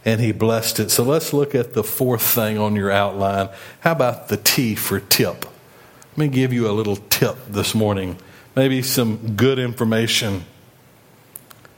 and 0.06 0.22
He 0.22 0.32
blessed 0.32 0.80
it. 0.80 0.92
So 0.92 1.04
let's 1.04 1.34
look 1.34 1.56
at 1.56 1.74
the 1.74 1.84
fourth 1.84 2.22
thing 2.22 2.58
on 2.58 2.76
your 2.76 2.92
outline. 2.92 3.50
How 3.82 3.92
about 3.92 4.30
the 4.30 4.38
T 4.38 4.76
for 4.76 5.00
tip? 5.00 5.46
Let 6.12 6.18
me 6.18 6.28
give 6.30 6.52
you 6.52 6.68
a 6.68 6.72
little 6.72 6.96
tip 6.96 7.38
this 7.48 7.76
morning, 7.76 8.18
maybe 8.56 8.82
some 8.82 9.36
good 9.36 9.60
information. 9.60 10.46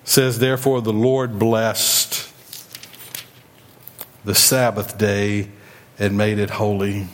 It 0.03 0.09
says, 0.09 0.39
Therefore, 0.39 0.81
the 0.81 0.93
Lord 0.93 1.37
blessed 1.37 2.28
the 4.23 4.35
Sabbath 4.35 4.97
day 4.97 5.49
and 5.97 6.17
made 6.17 6.39
it 6.39 6.51
holy. 6.51 7.07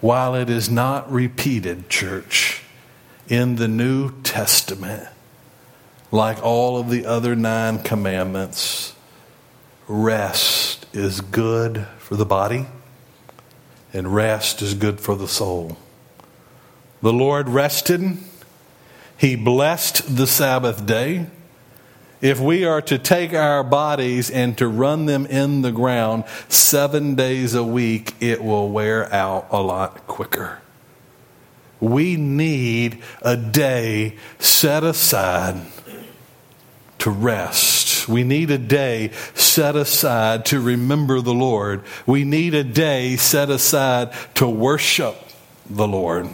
While 0.00 0.34
it 0.34 0.50
is 0.50 0.68
not 0.68 1.10
repeated, 1.10 1.88
church, 1.88 2.62
in 3.28 3.56
the 3.56 3.68
New 3.68 4.20
Testament, 4.22 5.08
like 6.10 6.42
all 6.42 6.76
of 6.78 6.90
the 6.90 7.06
other 7.06 7.34
nine 7.34 7.82
commandments, 7.82 8.94
rest 9.88 10.86
is 10.92 11.20
good 11.20 11.86
for 11.98 12.16
the 12.16 12.26
body 12.26 12.66
and 13.92 14.12
rest 14.12 14.60
is 14.60 14.74
good 14.74 15.00
for 15.00 15.14
the 15.14 15.28
soul. 15.28 15.76
The 17.00 17.12
Lord 17.12 17.48
rested, 17.48 18.18
He 19.16 19.36
blessed 19.36 20.16
the 20.16 20.26
Sabbath 20.26 20.84
day 20.84 21.26
if 22.24 22.40
we 22.40 22.64
are 22.64 22.80
to 22.80 22.96
take 22.96 23.34
our 23.34 23.62
bodies 23.62 24.30
and 24.30 24.56
to 24.56 24.66
run 24.66 25.04
them 25.04 25.26
in 25.26 25.60
the 25.60 25.70
ground 25.70 26.24
seven 26.48 27.14
days 27.14 27.52
a 27.52 27.62
week, 27.62 28.14
it 28.18 28.42
will 28.42 28.70
wear 28.70 29.12
out 29.12 29.46
a 29.50 29.60
lot 29.60 30.06
quicker. 30.06 30.58
We 31.80 32.16
need 32.16 33.02
a 33.20 33.36
day 33.36 34.16
set 34.38 34.84
aside 34.84 35.66
to 37.00 37.10
rest. 37.10 38.08
We 38.08 38.24
need 38.24 38.50
a 38.50 38.56
day 38.56 39.10
set 39.34 39.76
aside 39.76 40.46
to 40.46 40.60
remember 40.60 41.20
the 41.20 41.34
Lord. 41.34 41.82
We 42.06 42.24
need 42.24 42.54
a 42.54 42.64
day 42.64 43.16
set 43.16 43.50
aside 43.50 44.14
to 44.36 44.48
worship 44.48 45.16
the 45.68 45.86
Lord. 45.86 46.30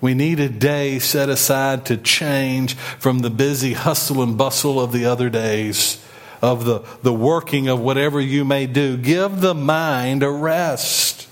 We 0.00 0.14
need 0.14 0.40
a 0.40 0.48
day 0.48 0.98
set 0.98 1.28
aside 1.28 1.84
to 1.86 1.96
change 1.96 2.74
from 2.74 3.20
the 3.20 3.30
busy 3.30 3.72
hustle 3.74 4.22
and 4.22 4.38
bustle 4.38 4.80
of 4.80 4.92
the 4.92 5.04
other 5.04 5.28
days, 5.28 6.04
of 6.40 6.64
the, 6.64 6.80
the 7.02 7.12
working 7.12 7.68
of 7.68 7.80
whatever 7.80 8.20
you 8.20 8.44
may 8.44 8.66
do. 8.66 8.96
Give 8.96 9.40
the 9.40 9.54
mind 9.54 10.22
a 10.22 10.30
rest. 10.30 11.27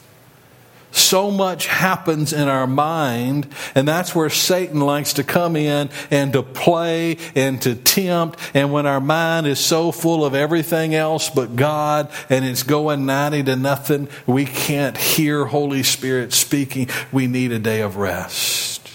So 0.97 1.31
much 1.31 1.67
happens 1.67 2.33
in 2.33 2.49
our 2.49 2.67
mind, 2.67 3.49
and 3.75 3.87
that's 3.87 4.15
where 4.15 4.31
Satan 4.31 4.81
likes 4.81 5.13
to 5.13 5.25
come 5.25 5.55
in 5.55 5.91
and 6.11 6.33
to 6.33 6.43
play 6.43 7.19
and 7.35 7.61
to 7.63 7.75
tempt. 7.75 8.39
And 8.55 8.73
when 8.73 8.87
our 8.87 9.01
mind 9.01 9.47
is 9.47 9.61
so 9.61 9.93
full 9.93 10.25
of 10.25 10.35
everything 10.35 10.95
else 10.95 11.29
but 11.29 11.55
God 11.55 12.11
and 12.31 12.47
it's 12.47 12.63
going 12.63 13.05
90 13.05 13.43
to 13.43 13.57
nothing, 13.57 14.09
we 14.27 14.47
can't 14.47 14.97
hear 14.97 15.45
Holy 15.45 15.83
Spirit 15.83 16.33
speaking. 16.33 16.89
We 17.13 17.27
need 17.27 17.53
a 17.53 17.59
day 17.59 17.83
of 17.83 17.99
rest. 17.99 18.89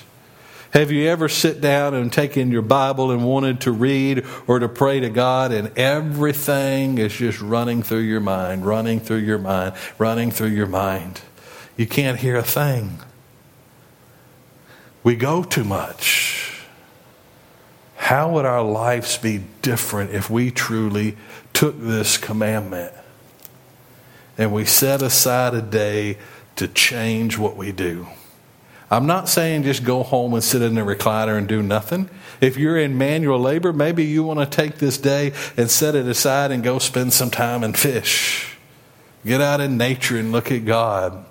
Have 0.74 0.90
you 0.90 1.08
ever 1.08 1.30
sit 1.30 1.62
down 1.62 1.94
and 1.94 2.12
taken 2.12 2.50
your 2.50 2.64
Bible 2.64 3.12
and 3.12 3.24
wanted 3.24 3.62
to 3.62 3.72
read 3.72 4.26
or 4.48 4.58
to 4.58 4.68
pray 4.68 5.02
to 5.02 5.10
God 5.10 5.52
and 5.52 5.78
everything 5.78 6.98
is 6.98 7.14
just 7.14 7.40
running 7.42 7.84
through 7.84 8.00
your 8.00 8.22
mind, 8.22 8.66
running 8.66 9.00
through 9.00 9.18
your 9.18 9.38
mind, 9.38 9.76
running 10.00 10.32
through 10.32 10.48
your 10.48 10.68
mind? 10.68 11.22
You 11.78 11.88
can't 11.88 12.20
hear 12.20 12.36
a 12.36 12.44
thing. 12.44 13.00
We 15.04 15.16
go 15.16 15.44
too 15.44 15.64
much. 15.64 16.62
How 17.96 18.32
would 18.32 18.46
our 18.46 18.64
lives 18.64 19.18
be 19.18 19.44
different 19.62 20.12
if 20.12 20.30
we 20.30 20.52
truly 20.52 21.18
took 21.54 21.80
this 21.80 22.18
commandment 22.18 22.94
and 24.38 24.52
we 24.52 24.66
set 24.66 25.02
aside 25.02 25.54
a 25.54 25.62
day 25.62 26.18
to 26.58 26.68
change 26.68 27.38
what 27.38 27.56
we 27.56 27.72
do? 27.72 28.08
I'm 28.92 29.06
not 29.06 29.30
saying 29.30 29.64
just 29.64 29.86
go 29.86 30.04
home 30.04 30.34
and 30.34 30.44
sit 30.44 30.62
in 30.62 30.76
the 30.76 30.82
recliner 30.82 31.38
and 31.38 31.48
do 31.48 31.64
nothing. 31.64 32.10
If 32.42 32.58
you're 32.58 32.78
in 32.78 32.98
manual 32.98 33.40
labor, 33.40 33.72
maybe 33.72 34.04
you 34.04 34.24
want 34.24 34.40
to 34.40 34.46
take 34.46 34.80
this 34.80 34.98
day 34.98 35.32
and 35.56 35.72
set 35.72 35.96
it 35.96 36.06
aside 36.06 36.52
and 36.52 36.62
go 36.62 36.78
spend 36.78 37.14
some 37.14 37.32
time 37.32 37.64
and 37.64 37.78
fish. 37.78 38.58
Get 39.26 39.40
out 39.40 39.62
in 39.62 39.78
nature 39.78 40.18
and 40.18 40.34
look 40.34 40.52
at 40.52 40.66
God 40.66 41.26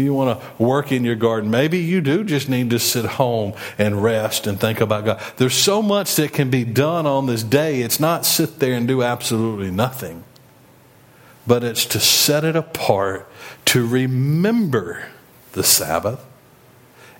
you 0.00 0.14
want 0.14 0.40
to 0.40 0.62
work 0.62 0.92
in 0.92 1.04
your 1.04 1.14
garden. 1.14 1.50
Maybe 1.50 1.78
you 1.78 2.00
do 2.00 2.24
just 2.24 2.48
need 2.48 2.70
to 2.70 2.78
sit 2.78 3.04
home 3.04 3.54
and 3.78 4.02
rest 4.02 4.46
and 4.46 4.60
think 4.60 4.80
about 4.80 5.04
God. 5.04 5.22
There's 5.36 5.54
so 5.54 5.82
much 5.82 6.16
that 6.16 6.32
can 6.32 6.50
be 6.50 6.64
done 6.64 7.06
on 7.06 7.26
this 7.26 7.42
day. 7.42 7.82
It's 7.82 8.00
not 8.00 8.24
sit 8.24 8.58
there 8.58 8.74
and 8.74 8.86
do 8.86 9.02
absolutely 9.02 9.70
nothing, 9.70 10.24
but 11.46 11.64
it's 11.64 11.86
to 11.86 12.00
set 12.00 12.44
it 12.44 12.56
apart 12.56 13.28
to 13.66 13.86
remember 13.86 15.08
the 15.52 15.62
Sabbath 15.62 16.24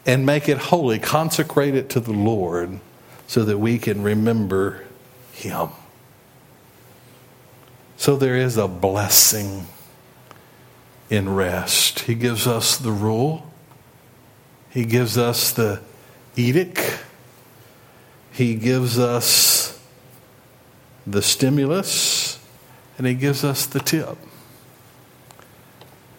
and 0.04 0.24
make 0.24 0.48
it 0.48 0.58
holy, 0.58 0.98
consecrate 0.98 1.74
it 1.74 1.90
to 1.90 2.00
the 2.00 2.12
Lord 2.12 2.80
so 3.26 3.44
that 3.44 3.58
we 3.58 3.78
can 3.78 4.02
remember 4.02 4.84
Him. 5.32 5.70
So 7.96 8.16
there 8.16 8.36
is 8.36 8.56
a 8.56 8.68
blessing 8.68 9.66
in 11.10 11.34
rest. 11.34 12.00
He 12.00 12.14
gives 12.14 12.46
us 12.46 12.76
the 12.76 12.92
rule, 12.92 13.50
He 14.70 14.84
gives 14.84 15.16
us 15.16 15.52
the 15.52 15.80
edict, 16.36 17.04
He 18.32 18.54
gives 18.54 18.98
us 18.98 19.80
the 21.06 21.22
stimulus, 21.22 22.38
and 22.98 23.06
He 23.06 23.14
gives 23.14 23.44
us 23.44 23.66
the 23.66 23.80
tip. 23.80 24.16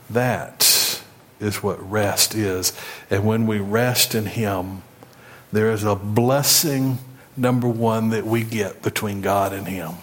That 0.10 1.02
is 1.40 1.62
what 1.62 1.92
rest 1.92 2.34
is. 2.34 2.74
And 3.10 3.26
when 3.26 3.46
we 3.46 3.60
rest 3.60 4.16
in 4.16 4.26
Him, 4.26 4.84
there 5.52 5.72
is 5.72 5.84
a 5.84 5.96
blessing, 5.96 6.98
number 7.36 7.68
one, 7.68 8.10
that 8.10 8.26
we 8.26 8.44
get 8.44 8.82
between 8.82 9.22
God 9.22 9.54
and 9.54 9.68
Him. 9.68 9.96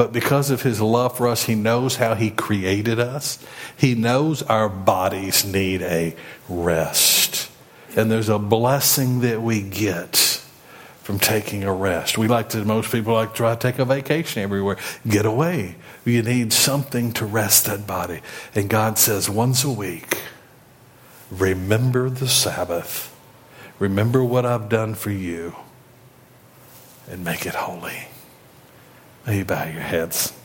But 0.00 0.14
because 0.14 0.48
of 0.48 0.62
his 0.62 0.80
love 0.80 1.18
for 1.18 1.28
us, 1.28 1.44
he 1.44 1.54
knows 1.54 1.96
how 1.96 2.14
he 2.14 2.30
created 2.30 2.98
us. 2.98 3.38
He 3.76 3.94
knows 3.94 4.40
our 4.42 4.66
bodies 4.66 5.44
need 5.44 5.82
a 5.82 6.16
rest. 6.48 7.50
And 7.94 8.10
there's 8.10 8.30
a 8.30 8.38
blessing 8.38 9.20
that 9.20 9.42
we 9.42 9.60
get 9.60 10.16
from 11.02 11.18
taking 11.18 11.64
a 11.64 11.74
rest. 11.74 12.16
We 12.16 12.28
like 12.28 12.48
to, 12.48 12.64
most 12.64 12.90
people 12.90 13.12
like 13.12 13.32
to 13.32 13.36
try 13.36 13.54
to 13.54 13.60
take 13.60 13.78
a 13.78 13.84
vacation 13.84 14.42
everywhere. 14.42 14.78
Get 15.06 15.26
away. 15.26 15.76
You 16.06 16.22
need 16.22 16.54
something 16.54 17.12
to 17.12 17.26
rest 17.26 17.66
that 17.66 17.86
body. 17.86 18.22
And 18.54 18.70
God 18.70 18.96
says 18.96 19.28
once 19.28 19.64
a 19.64 19.70
week, 19.70 20.16
remember 21.30 22.08
the 22.08 22.26
Sabbath. 22.26 23.14
Remember 23.78 24.24
what 24.24 24.46
I've 24.46 24.70
done 24.70 24.94
for 24.94 25.10
you 25.10 25.56
and 27.06 27.22
make 27.22 27.44
it 27.44 27.54
holy. 27.54 28.09
You 29.28 29.44
bow 29.44 29.64
your 29.64 29.82
heads. 29.82 30.39